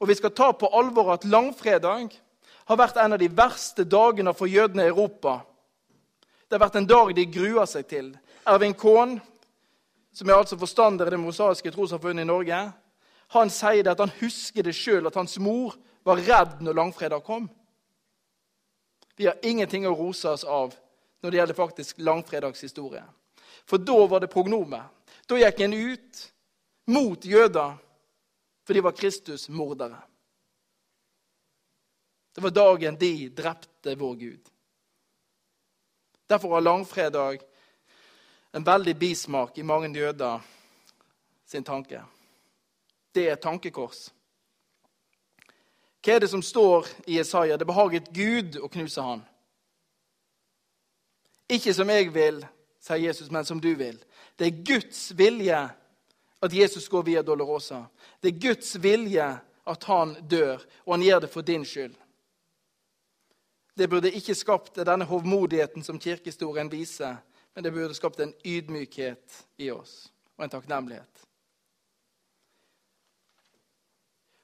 Og 0.00 0.08
vi 0.10 0.16
skal 0.18 0.34
ta 0.34 0.50
på 0.52 0.70
alvor 0.74 1.12
at 1.14 1.24
langfredag 1.24 2.10
har 2.66 2.78
vært 2.78 2.98
en 2.98 3.14
av 3.14 3.22
de 3.22 3.28
verste 3.30 3.86
dagene 3.86 4.34
for 4.34 4.50
jødene 4.50 4.84
i 4.84 4.90
Europa. 4.90 5.38
Det 6.46 6.58
har 6.58 6.64
vært 6.66 6.80
en 6.80 6.88
dag 6.90 7.14
de 7.14 7.26
gruer 7.30 7.68
seg 7.70 7.86
til. 7.90 8.10
Ervin 8.46 8.74
Kohn, 8.74 9.16
som 10.14 10.28
er 10.28 10.40
altså 10.40 10.58
forstander 10.58 11.06
i 11.06 11.14
Det 11.14 11.20
mosaiske 11.20 11.70
trossamfunnet 11.70 12.26
i 12.26 12.28
Norge, 12.28 12.58
han 13.34 13.50
sier 13.50 13.90
at 13.90 14.02
han 14.02 14.12
husker 14.20 14.62
det 14.62 14.74
sjøl, 14.74 15.06
at 15.06 15.16
hans 15.18 15.38
mor 15.42 15.74
var 16.06 16.22
redd 16.22 16.60
når 16.62 16.78
langfredag 16.78 17.24
kom. 17.26 17.48
Vi 19.16 19.26
har 19.26 19.38
ingenting 19.42 19.86
å 19.88 19.94
rose 19.96 20.28
oss 20.28 20.44
av 20.44 20.74
når 21.20 21.30
det 21.30 21.38
gjelder 21.38 21.58
faktisk 21.58 21.98
langfredagshistorie. 22.04 23.04
For 23.66 23.80
da 23.82 23.96
var 24.06 24.20
det 24.20 24.30
prognome. 24.30 24.82
Da 25.26 25.38
gikk 25.40 25.60
en 25.64 25.74
ut 25.74 26.20
mot 26.86 27.24
jøder, 27.24 27.78
for 28.66 28.74
de 28.74 28.82
var 28.84 28.94
Kristus-mordere. 28.94 29.98
Det 32.34 32.44
var 32.44 32.50
dagen 32.50 32.98
de 33.00 33.28
drepte 33.28 33.94
vår 33.96 34.14
Gud. 34.14 34.50
Derfor 36.26 36.48
har 36.48 36.60
langfredag 36.60 37.40
en 38.52 38.64
veldig 38.64 38.96
bismak 38.98 39.58
i 39.58 39.62
mange 39.62 39.88
jøder 39.98 40.40
sin 41.46 41.64
tanke. 41.64 42.02
Det 43.12 43.24
er 43.28 43.32
et 43.36 43.42
tankekors. 43.42 44.10
Hva 46.06 46.14
er 46.14 46.20
det 46.22 46.28
som 46.30 46.42
står 46.42 46.86
i 47.10 47.16
Jesaja? 47.16 47.56
Det 47.58 47.66
behaget 47.66 48.12
Gud 48.14 48.60
å 48.62 48.68
knuse 48.70 49.02
han. 49.02 49.24
Ikke 51.50 51.74
som 51.74 51.90
jeg 51.90 52.12
vil, 52.14 52.38
sier 52.78 53.02
Jesus, 53.08 53.30
men 53.34 53.46
som 53.48 53.58
du 53.58 53.72
vil. 53.74 53.98
Det 54.38 54.46
er 54.46 54.60
Guds 54.68 55.00
vilje 55.18 55.58
at 56.46 56.54
Jesus 56.54 56.86
går 56.88 57.08
via 57.08 57.24
Dolorosa. 57.26 57.88
Det 58.22 58.30
er 58.30 58.38
Guds 58.38 58.76
vilje 58.78 59.26
at 59.66 59.88
han 59.90 60.14
dør, 60.30 60.62
og 60.86 60.94
han 60.94 61.06
gjør 61.08 61.24
det 61.26 61.32
for 61.32 61.42
din 61.42 61.66
skyld. 61.66 61.98
Det 63.74 63.90
burde 63.90 64.14
ikke 64.14 64.38
skapt 64.38 64.78
denne 64.78 65.10
hovmodigheten 65.10 65.82
som 65.82 65.98
kirkehistorien 65.98 66.70
viser, 66.70 67.18
men 67.54 67.66
det 67.66 67.74
burde 67.74 67.98
skapt 67.98 68.22
en 68.22 68.34
ydmykhet 68.46 69.42
i 69.58 69.74
oss 69.74 70.06
og 70.38 70.46
en 70.46 70.54
takknemlighet. 70.54 71.25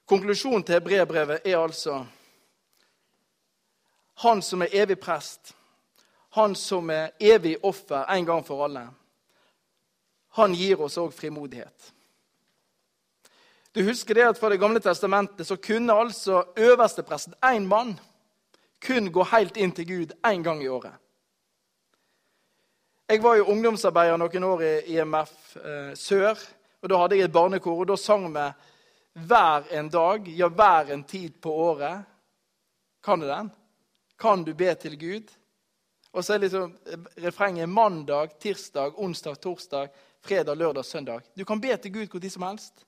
Konklusjonen 0.07 0.65
til 0.67 0.81
brevbrevet 0.81 1.47
er 1.47 1.59
altså 1.59 2.05
Han 4.23 4.43
som 4.43 4.63
er 4.63 4.75
evig 4.83 4.99
prest, 5.01 5.55
han 6.37 6.55
som 6.55 6.91
er 6.91 7.11
evig 7.21 7.57
offer 7.63 8.05
en 8.13 8.27
gang 8.27 8.45
for 8.47 8.65
alle, 8.65 8.87
han 10.37 10.55
gir 10.55 10.81
oss 10.81 10.99
òg 11.01 11.13
frimodighet. 11.13 11.93
Du 13.73 13.83
husker 13.85 14.15
det 14.15 14.29
at 14.29 14.39
Fra 14.39 14.49
Det 14.49 14.61
gamle 14.61 14.81
testamentet 14.81 15.47
så 15.47 15.57
kunne 15.57 15.93
altså 15.93 16.45
øverstepresten, 16.57 17.35
én 17.45 17.67
mann, 17.67 18.01
kun 18.87 19.13
gå 19.13 19.25
helt 19.25 19.57
inn 19.57 19.73
til 19.73 19.87
Gud 19.89 20.13
én 20.27 20.43
gang 20.43 20.63
i 20.63 20.69
året. 20.69 20.93
Jeg 23.09 23.23
var 23.23 23.37
jo 23.37 23.45
ungdomsarbeider 23.45 24.17
noen 24.17 24.45
år 24.45 24.63
i 24.63 24.97
IMF 24.97 25.57
eh, 25.57 25.95
Sør. 25.95 26.39
og 26.83 26.89
Da 26.89 26.97
hadde 26.99 27.17
jeg 27.17 27.25
et 27.25 27.33
barnekor, 27.33 27.79
og 27.79 27.89
da 27.89 27.97
sang 27.97 28.29
vi 28.35 28.47
hver 29.13 29.65
en 29.71 29.89
dag, 29.89 30.29
ja, 30.29 30.49
hver 30.49 30.93
en 30.93 31.05
tid 31.05 31.41
på 31.41 31.53
året. 31.53 32.03
Kan 33.05 33.21
du 33.21 33.27
den? 33.27 33.51
Kan 34.19 34.45
du 34.45 34.55
be 34.55 34.75
til 34.75 34.99
Gud? 34.99 35.31
Og 36.13 36.25
så 36.25 36.35
er 36.35 36.39
liksom 36.39 36.77
refrenget 37.17 37.69
mandag, 37.69 38.39
tirsdag, 38.41 38.99
onsdag, 38.99 39.41
torsdag, 39.41 39.89
fredag, 40.21 40.57
lørdag, 40.57 40.85
søndag. 40.85 41.21
Du 41.35 41.45
kan 41.45 41.61
be 41.61 41.77
til 41.77 41.93
Gud 41.93 42.07
hvor 42.07 42.21
tid 42.21 42.31
som 42.31 42.43
helst. 42.43 42.85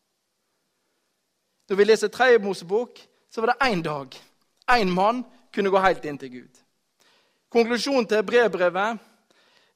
Når 1.69 1.77
vi 1.77 1.85
leser 1.85 2.09
Tredje 2.09 2.39
Mosebok, 2.39 2.99
så 3.31 3.41
var 3.41 3.53
det 3.53 3.67
én 3.67 3.83
dag. 3.83 4.21
Én 4.71 4.91
mann 4.93 5.25
kunne 5.55 5.71
gå 5.71 5.79
helt 5.79 6.05
inn 6.05 6.19
til 6.19 6.31
Gud. 6.31 6.61
Konklusjonen 7.49 8.07
til 8.07 8.23
brevbrevet 8.23 8.99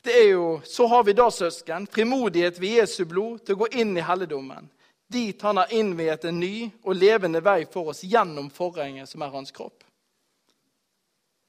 det 0.04 0.14
er 0.14 0.28
jo 0.30 0.61
så 0.64 0.87
har 0.87 1.02
vi 1.02 1.12
da, 1.12 1.30
søsken, 1.30 1.87
frimodighet 1.87 2.61
ved 2.61 2.80
Jesu 2.80 3.04
blod 3.04 3.38
til 3.38 3.56
å 3.56 3.64
gå 3.64 3.66
inn 3.80 3.96
i 3.96 4.04
helligdommen 4.04 4.68
dit 5.09 5.42
han 5.42 5.57
har 5.57 5.73
innviet 5.73 6.25
en 6.25 6.40
ny 6.40 6.71
og 6.83 6.97
levende 6.97 7.40
vei 7.44 7.62
for 7.73 7.92
oss 7.92 8.05
gjennom 8.05 8.51
forhenget 8.53 9.09
som 9.09 9.23
er 9.25 9.33
hans 9.33 9.53
kropp. 9.53 9.85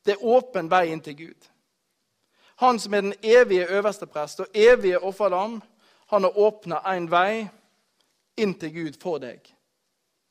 Det 0.05 0.15
er 0.15 0.25
åpen 0.25 0.69
vei 0.71 0.87
inn 0.93 1.03
til 1.03 1.17
Gud. 1.17 1.49
Han 2.63 2.79
som 2.79 2.93
er 2.93 3.01
den 3.01 3.13
evige 3.23 3.67
øverste 3.67 4.07
prest 4.07 4.39
og 4.39 4.55
evige 4.55 4.99
offerlam, 4.99 5.61
han 6.07 6.23
har 6.23 6.37
åpna 6.37 6.79
en 6.95 7.11
vei 7.11 7.47
inn 8.37 8.55
til 8.59 8.73
Gud 8.73 8.99
for 8.99 9.19
deg. 9.19 9.43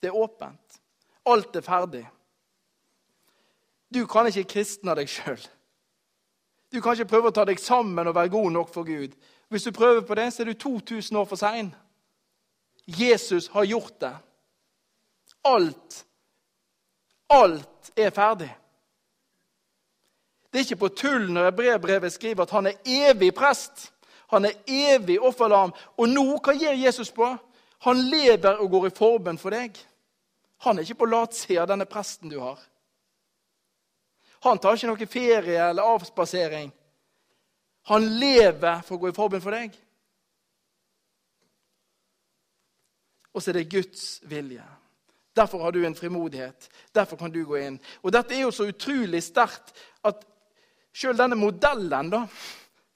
Det 0.01 0.09
er 0.09 0.17
åpent. 0.17 0.81
Alt 1.29 1.57
er 1.57 1.65
ferdig. 1.65 2.07
Du 3.95 4.07
kan 4.07 4.27
ikke 4.29 4.49
kristne 4.55 4.97
deg 4.97 5.09
sjøl. 5.09 5.41
Du 6.73 6.81
kan 6.81 6.93
ikke 6.93 7.09
prøve 7.09 7.31
å 7.31 7.37
ta 7.37 7.45
deg 7.49 7.61
sammen 7.61 8.09
og 8.09 8.17
være 8.17 8.33
god 8.33 8.51
nok 8.53 8.73
for 8.73 8.85
Gud. 8.85 9.15
Hvis 9.49 9.65
du 9.65 9.73
prøver 9.73 10.01
på 10.05 10.15
det, 10.15 10.33
så 10.33 10.43
er 10.43 10.51
du 10.51 10.59
2000 10.61 11.17
år 11.17 11.25
for 11.25 11.41
sein. 11.41 11.71
Jesus 12.89 13.49
har 13.49 13.65
gjort 13.65 14.01
det. 14.01 14.17
Alt, 15.43 16.05
alt 17.29 17.91
er 17.97 18.11
ferdig. 18.11 18.49
Det 20.51 20.59
er 20.59 20.65
ikke 20.65 20.81
på 20.81 20.89
tull 20.97 21.27
når 21.33 21.51
brevbrevet 21.53 22.13
skriver 22.13 22.47
at 22.47 22.55
han 22.57 22.71
er 22.71 22.79
evig 23.11 23.35
prest. 23.37 23.91
Han 24.33 24.49
er 24.49 24.57
evig 24.67 25.19
offerlam. 25.21 25.75
Og 26.01 26.09
nå, 26.09 26.25
hva 26.41 26.55
gjør 26.57 26.81
Jesus 26.81 27.13
på? 27.13 27.29
Han 27.85 28.01
lever 28.09 28.57
og 28.57 28.71
går 28.73 28.89
i 28.89 28.97
forbønn 28.97 29.41
for 29.41 29.53
deg. 29.53 29.77
Han 30.65 30.79
er 30.79 30.89
ikke 30.89 31.03
på 31.05 31.11
latsida 31.13 31.67
denne 31.69 31.87
presten 31.87 32.33
du 32.33 32.39
har. 32.41 32.59
Han 34.49 34.59
tar 34.59 34.79
ikke 34.79 34.89
noe 34.89 35.11
ferie 35.11 35.69
eller 35.69 35.93
avspasering. 35.93 36.73
Han 37.93 38.09
lever 38.21 38.81
for 38.87 38.97
å 38.97 39.03
gå 39.03 39.13
i 39.13 39.17
forbønn 39.17 39.45
for 39.45 39.55
deg. 39.55 39.77
Og 43.39 43.43
så 43.43 43.53
er 43.53 43.61
det 43.61 43.71
Guds 43.71 44.19
vilje. 44.27 44.65
Derfor 45.39 45.63
har 45.63 45.73
du 45.73 45.85
en 45.87 45.95
frimodighet. 45.95 46.71
Derfor 46.95 47.17
kan 47.17 47.31
du 47.31 47.45
gå 47.47 47.61
inn. 47.63 47.77
Og 48.03 48.11
Dette 48.11 48.35
er 48.35 48.43
jo 48.43 48.51
så 48.51 48.67
utrolig 48.67 49.21
sterkt 49.23 49.71
at 50.03 50.25
sjøl 50.91 51.15
denne 51.15 51.39
modellen 51.39 52.11
da, 52.11 52.25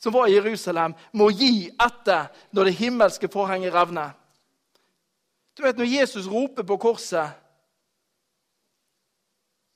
som 0.02 0.16
var 0.16 0.26
i 0.26 0.34
Jerusalem, 0.34 0.96
må 1.14 1.30
gi 1.30 1.68
etter 1.70 2.26
når 2.50 2.66
det 2.66 2.78
himmelske 2.80 3.30
forhenget 3.30 3.74
revner. 3.74 4.16
Du 5.54 5.62
vet, 5.62 5.78
Når 5.78 5.84
Jesus 5.84 6.26
roper 6.26 6.66
på 6.66 6.80
korset 6.80 7.38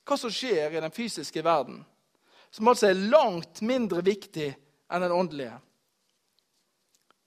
Hva 0.06 0.16
som 0.18 0.30
skjer 0.30 0.74
i 0.74 0.80
den 0.80 0.94
fysiske 0.94 1.42
verden, 1.44 1.84
som 2.50 2.68
altså 2.68 2.88
er 2.88 3.06
langt 3.10 3.62
mindre 3.62 4.02
viktig 4.02 4.48
enn 4.90 5.02
den 5.02 5.14
åndelige 5.14 5.60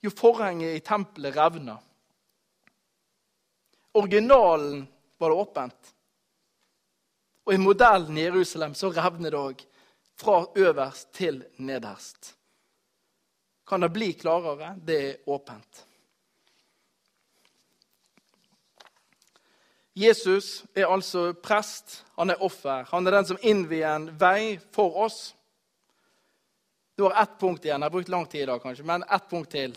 Jo 0.04 0.12
forhenget 0.16 0.76
i 0.76 0.84
tempelet 0.84 1.36
revner. 1.36 1.80
Originalen 3.92 4.86
var 5.18 5.30
det 5.30 5.36
åpent. 5.36 5.94
Og 7.44 7.54
i 7.54 7.58
modellen 7.58 8.18
i 8.18 8.28
Jerusalem 8.28 8.74
så 8.74 8.92
revner 8.94 9.32
det 9.32 9.38
òg. 9.40 9.62
Fra 10.20 10.42
øverst 10.54 11.12
til 11.16 11.40
nederst. 11.56 12.34
Kan 13.66 13.80
det 13.80 13.88
bli 13.94 14.12
klarere? 14.12 14.74
Det 14.84 14.98
er 15.08 15.30
åpent. 15.30 15.86
Jesus 19.96 20.62
er 20.74 20.86
altså 20.86 21.32
prest, 21.34 22.04
han 22.16 22.30
er 22.30 22.42
offer. 22.42 22.86
Han 22.92 23.06
er 23.06 23.16
den 23.16 23.26
som 23.32 23.40
innvier 23.42 23.90
en 23.94 24.10
vei 24.20 24.60
for 24.72 24.96
oss. 25.06 25.34
Du 26.96 27.04
har 27.08 27.16
ett 27.22 27.38
punkt 27.40 27.64
igjen. 27.64 27.80
Jeg 27.80 27.88
har 27.88 27.96
brukt 27.96 28.12
lang 28.12 28.26
tid 28.28 28.44
i 28.44 28.48
dag, 28.52 28.62
kanskje, 28.62 28.86
men 28.86 29.02
ett 29.02 29.28
punkt 29.30 29.50
til. 29.50 29.74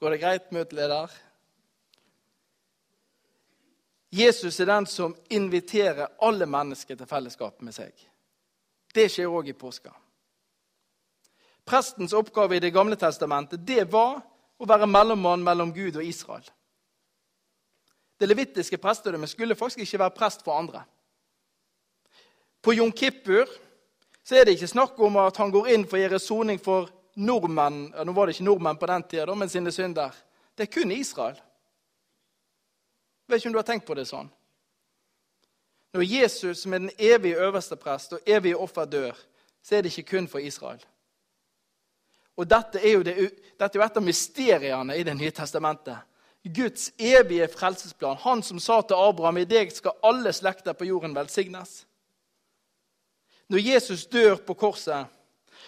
Går 0.00 0.14
det 0.14 0.20
greit, 0.22 0.52
møteleder? 0.54 1.12
Jesus 4.10 4.60
er 4.60 4.66
den 4.66 4.86
som 4.86 5.16
inviterer 5.28 6.08
alle 6.18 6.46
mennesker 6.46 6.96
til 6.96 7.08
fellesskap 7.08 7.60
med 7.60 7.76
seg. 7.76 7.92
Det 8.94 9.08
skjer 9.12 9.28
òg 9.28 9.50
i 9.50 9.56
påska. 9.56 9.92
Prestens 11.68 12.14
oppgave 12.16 12.56
i 12.56 12.60
Det 12.60 12.72
gamle 12.72 12.96
testamentet 12.96 13.66
det 13.66 13.84
var 13.92 14.22
å 14.58 14.66
være 14.66 14.88
mellommann 14.88 15.44
mellom 15.44 15.72
Gud 15.72 15.96
og 16.00 16.04
Israel. 16.04 16.46
Det 18.18 18.26
levittiske 18.26 18.80
prestedømmet 18.82 19.30
skulle 19.30 19.54
faktisk 19.54 19.84
ikke 19.84 20.00
være 20.02 20.16
prest 20.16 20.42
for 20.42 20.58
andre. 20.58 20.82
På 22.62 22.72
Jon 22.72 22.92
Kippur 22.92 23.46
så 24.24 24.34
er 24.34 24.44
det 24.44 24.56
ikke 24.56 24.72
snakk 24.72 24.98
om 25.04 25.20
at 25.20 25.36
han 25.36 25.52
går 25.52 25.68
inn 25.74 25.84
for 25.86 25.98
å 25.98 26.00
gjøre 26.02 26.18
soning 26.22 26.58
for 26.60 26.88
nordmenn 27.18 27.92
Nå 27.92 28.14
var 28.14 28.26
det 28.26 28.36
ikke 28.36 28.48
nordmenn 28.48 28.78
på 28.78 28.88
den 28.90 29.04
tida, 29.10 29.34
men 29.34 29.48
sine 29.48 29.72
synder. 29.74 30.14
Det 30.56 30.66
er 30.66 30.72
kun 30.72 30.92
Israel. 30.92 31.38
Jeg 33.28 33.34
vet 33.34 33.42
ikke 33.42 33.48
om 33.48 33.52
du 33.52 33.58
har 33.58 33.68
tenkt 33.68 33.86
på 33.86 33.94
det 33.94 34.06
sånn. 34.08 34.28
Når 35.92 36.04
Jesus, 36.08 36.62
som 36.62 36.72
er 36.72 36.80
den 36.80 36.94
evige 36.96 37.36
øverste 37.44 37.76
prest 37.76 38.14
og 38.16 38.24
evige 38.24 38.56
offer, 38.56 38.88
dør, 38.88 39.18
så 39.62 39.76
er 39.76 39.82
det 39.84 39.92
ikke 39.92 40.16
kun 40.16 40.28
for 40.32 40.40
Israel. 40.40 40.80
Og 42.40 42.48
Dette 42.48 42.80
er 42.80 42.94
jo, 42.94 43.02
det, 43.04 43.14
dette 43.60 43.76
er 43.76 43.82
jo 43.82 43.84
et 43.84 44.00
av 44.00 44.06
mysteriene 44.06 44.96
i 44.96 45.04
Det 45.04 45.16
nye 45.16 45.30
testamentet. 45.30 45.98
Guds 46.54 46.92
evige 46.96 47.48
frelsesplan. 47.52 48.16
Han 48.16 48.42
som 48.42 48.60
sa 48.60 48.80
til 48.80 48.96
Abraham 48.96 49.42
i 49.42 49.44
deg 49.44 49.72
skal 49.74 49.98
alle 50.02 50.32
slekter 50.32 50.72
på 50.72 50.88
jorden 50.88 51.14
velsignes. 51.14 51.84
Når 53.48 53.58
Jesus 53.58 54.06
dør 54.06 54.36
på 54.36 54.54
korset, 54.54 55.04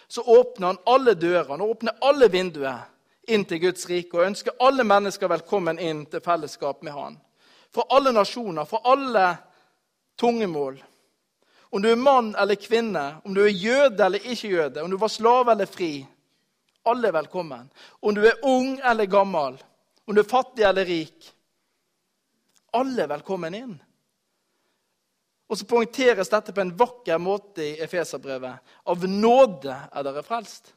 så 0.08 0.22
åpner 0.22 0.66
han 0.66 0.78
alle 0.86 1.14
dørene 1.14 1.64
og 1.64 1.76
åpner 1.76 1.98
alle 2.00 2.30
vinduer 2.32 2.86
inn 3.28 3.44
til 3.44 3.60
Guds 3.60 3.84
rike 3.90 4.16
og 4.16 4.30
ønsker 4.30 4.56
alle 4.60 4.84
mennesker 4.84 5.28
velkommen 5.28 5.78
inn 5.78 6.06
til 6.06 6.22
fellesskap 6.24 6.82
med 6.82 6.96
han. 6.96 7.20
Fra 7.74 7.84
alle 7.88 8.12
nasjoner, 8.12 8.64
fra 8.64 8.80
alle 8.84 9.26
tungemål. 10.18 10.84
Om 11.70 11.82
du 11.82 11.90
er 11.90 11.96
mann 11.96 12.32
eller 12.34 12.54
kvinne, 12.54 13.20
om 13.24 13.34
du 13.34 13.44
er 13.44 13.54
jøde 13.54 14.04
eller 14.04 14.30
ikke 14.32 14.48
jøde, 14.48 14.82
om 14.82 14.90
du 14.90 14.98
var 14.98 15.12
slave 15.12 15.52
eller 15.52 15.70
fri. 15.70 15.92
Alle 16.90 17.08
er 17.08 17.14
velkommen. 17.14 17.68
Om 18.00 18.14
du 18.14 18.24
er 18.26 18.40
ung 18.42 18.80
eller 18.80 19.06
gammel, 19.06 19.60
om 20.04 20.14
du 20.14 20.20
er 20.20 20.28
fattig 20.28 20.66
eller 20.66 20.88
rik. 20.88 21.30
Alle 22.74 23.04
er 23.04 23.12
velkommen 23.12 23.54
inn. 23.54 23.78
Og 25.50 25.58
så 25.58 25.66
poengteres 25.66 26.30
dette 26.30 26.54
på 26.54 26.62
en 26.62 26.74
vakker 26.78 27.18
måte 27.18 27.64
i 27.64 27.78
Efeserbrevet. 27.82 28.58
Av 28.86 29.06
nåde 29.06 29.74
er 29.90 30.06
dere 30.06 30.22
frelst. 30.26 30.72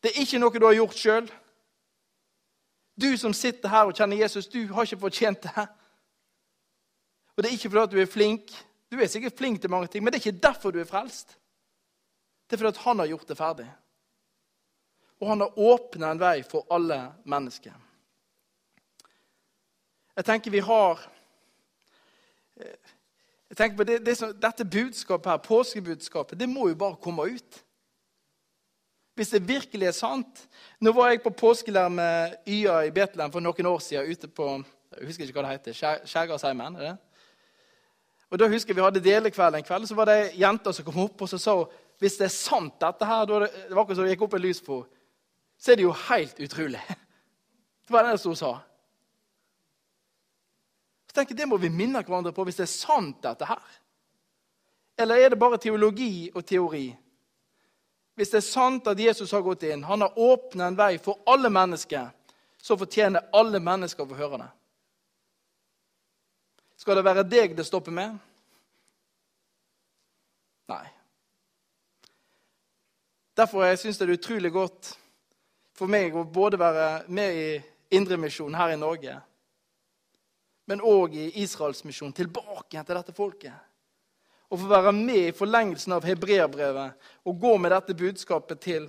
Det 0.00 0.12
er 0.12 0.22
ikke 0.24 0.40
noe 0.40 0.60
du 0.60 0.66
har 0.68 0.76
gjort 0.76 1.00
sjøl. 1.00 1.28
Du 3.00 3.16
som 3.18 3.32
sitter 3.34 3.68
her 3.68 3.88
og 3.88 3.96
kjenner 3.96 4.16
Jesus, 4.16 4.46
du 4.46 4.60
har 4.72 4.86
ikke 4.86 5.00
fortjent 5.02 5.42
det. 5.42 5.66
Og 7.34 7.42
det 7.42 7.48
er 7.48 7.56
ikke 7.56 7.70
fordi 7.70 7.96
du 7.96 8.02
er 8.02 8.10
flink. 8.10 8.52
Du 8.90 9.00
er 9.00 9.10
sikkert 9.10 9.38
flink 9.38 9.60
til 9.60 9.70
mange 9.70 9.88
ting, 9.90 10.04
men 10.04 10.12
det 10.12 10.20
er 10.20 10.26
ikke 10.26 10.42
derfor 10.42 10.70
du 10.70 10.78
er 10.80 10.88
frelst. 10.88 11.38
Det 12.46 12.56
er 12.56 12.62
fordi 12.62 12.84
han 12.84 12.98
har 12.98 13.10
gjort 13.10 13.28
det 13.28 13.36
ferdig. 13.36 13.66
Og 15.20 15.28
han 15.28 15.40
har 15.40 15.58
åpna 15.58 16.12
en 16.12 16.20
vei 16.20 16.42
for 16.46 16.66
alle 16.70 17.00
mennesker. 17.24 17.74
Jeg 20.16 20.24
tenker 20.24 20.50
vi 20.50 20.62
har 20.62 21.02
jeg 22.54 23.56
tenker 23.56 23.76
på 23.76 23.84
det, 23.84 24.06
det 24.06 24.16
som, 24.18 24.34
Dette 24.34 24.64
budskapet 24.64 25.30
her, 25.30 25.36
påskebudskapet, 25.36 26.38
det 26.40 26.48
må 26.48 26.68
jo 26.68 26.78
bare 26.78 26.96
komme 27.02 27.22
ut. 27.22 27.63
Hvis 29.14 29.30
det 29.30 29.44
virkelig 29.46 29.86
er 29.86 29.94
sant. 29.94 30.46
Nå 30.82 30.92
var 30.92 31.12
jeg 31.12 31.22
på 31.22 31.30
påskelærer 31.30 31.92
med 31.92 32.36
YA 32.50 32.80
i 32.88 32.90
Betlehem 32.94 33.32
for 33.32 33.40
noen 33.40 33.66
år 33.70 33.78
siden. 33.78 34.10
ute 34.10 34.28
på, 34.28 34.64
jeg 34.98 35.06
husker 35.06 35.24
ikke 35.24 35.40
hva 35.40 35.48
det 35.48 35.58
heter, 35.58 36.00
Skjærgårdsheimen. 36.04 36.76
er 36.76 36.80
det? 36.80 36.96
Og 38.30 38.38
da 38.38 38.48
husker 38.48 38.74
jeg 38.74 38.76
Vi 38.76 38.82
hadde 38.82 39.04
delekveld 39.04 39.54
en 39.54 39.64
kveld, 39.64 39.86
så 39.86 39.94
var 39.94 40.10
det 40.10 40.34
jenter 40.34 40.72
som 40.72 40.84
kom 40.84 40.98
opp 40.98 41.22
og 41.22 41.28
så 41.28 41.38
sa 41.38 41.64
hvis 42.00 42.16
det 42.18 42.24
er 42.26 42.34
sant, 42.34 42.74
dette 42.80 43.06
her, 43.06 43.24
det, 43.24 43.50
var 43.70 43.82
akkurat 43.82 43.96
som 43.96 44.04
det 44.04 44.16
gikk 44.16 44.24
opp 44.26 44.34
en 44.34 44.42
lys 44.42 44.60
på 44.60 44.80
så 45.58 45.72
er 45.72 45.78
det 45.78 45.86
jo 45.86 45.94
helt 46.10 46.40
utrolig. 46.40 46.82
Det 47.84 47.92
var 47.92 48.04
det 48.04 48.20
hun 48.24 48.36
sa. 48.36 48.58
Så 51.06 51.14
tenker 51.14 51.32
jeg, 51.32 51.38
Det 51.38 51.48
må 51.48 51.56
vi 51.56 51.68
minne 51.68 52.02
hverandre 52.02 52.32
på 52.32 52.44
hvis 52.44 52.58
det 52.58 52.66
er 52.66 52.72
sant, 52.72 53.22
dette 53.22 53.48
her. 53.48 53.62
Eller 54.98 55.14
er 55.20 55.32
det 55.32 55.38
bare 55.38 55.58
teologi 55.58 56.30
og 56.34 56.44
teori? 56.46 56.86
Hvis 58.14 58.30
det 58.30 58.38
er 58.38 58.46
sant 58.46 58.86
at 58.86 59.00
Jesus 59.00 59.32
har 59.34 59.42
gått 59.42 59.64
inn, 59.66 59.82
han 59.84 60.04
har 60.04 60.18
åpnet 60.18 60.68
en 60.68 60.78
vei 60.78 60.92
for 61.02 61.22
alle 61.26 61.50
mennesker, 61.50 62.12
så 62.62 62.76
fortjener 62.78 63.26
alle 63.34 63.60
mennesker 63.60 64.04
å 64.04 64.10
få 64.10 64.18
høre 64.18 64.38
det. 64.44 64.50
Skal 66.78 66.98
det 66.98 67.06
være 67.06 67.26
deg 67.26 67.56
det 67.56 67.66
stopper 67.66 67.94
med? 67.94 68.14
Nei. 70.70 70.84
Derfor 73.34 73.66
syns 73.76 73.98
jeg 73.98 74.06
det 74.06 74.14
er 74.14 74.20
utrolig 74.20 74.52
godt 74.54 74.94
for 75.74 75.90
meg 75.90 76.14
å 76.14 76.22
både 76.22 76.60
være 76.60 76.88
med 77.10 77.38
i 77.38 77.48
Indremisjonen 77.98 78.56
her 78.58 78.74
i 78.74 78.78
Norge, 78.78 79.14
men 80.70 80.80
òg 80.82 81.14
i 81.18 81.26
Israelsmisjonen, 81.42 82.14
tilbake 82.16 82.80
til 82.80 82.96
dette 82.96 83.14
folket. 83.14 83.54
Og 84.52 84.60
få 84.60 84.68
være 84.68 84.92
med 84.92 85.30
i 85.30 85.34
forlengelsen 85.36 85.96
av 85.96 86.04
hebreerbrevet 86.06 87.08
og 87.24 87.40
gå 87.40 87.56
med 87.58 87.72
dette 87.74 87.96
budskapet 87.98 88.60
til 88.60 88.86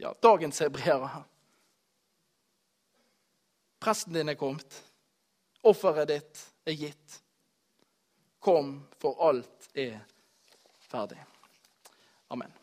ja, 0.00 0.12
dagens 0.22 0.62
hebreere. 0.62 1.24
Presten 3.82 4.14
din 4.14 4.30
er 4.30 4.38
kommet. 4.38 4.78
Offeret 5.66 6.08
ditt 6.10 6.46
er 6.66 6.78
gitt. 6.78 7.18
Kom, 8.42 8.74
for 9.02 9.18
alt 9.28 9.70
er 9.74 10.00
ferdig. 10.90 11.20
Amen. 12.32 12.61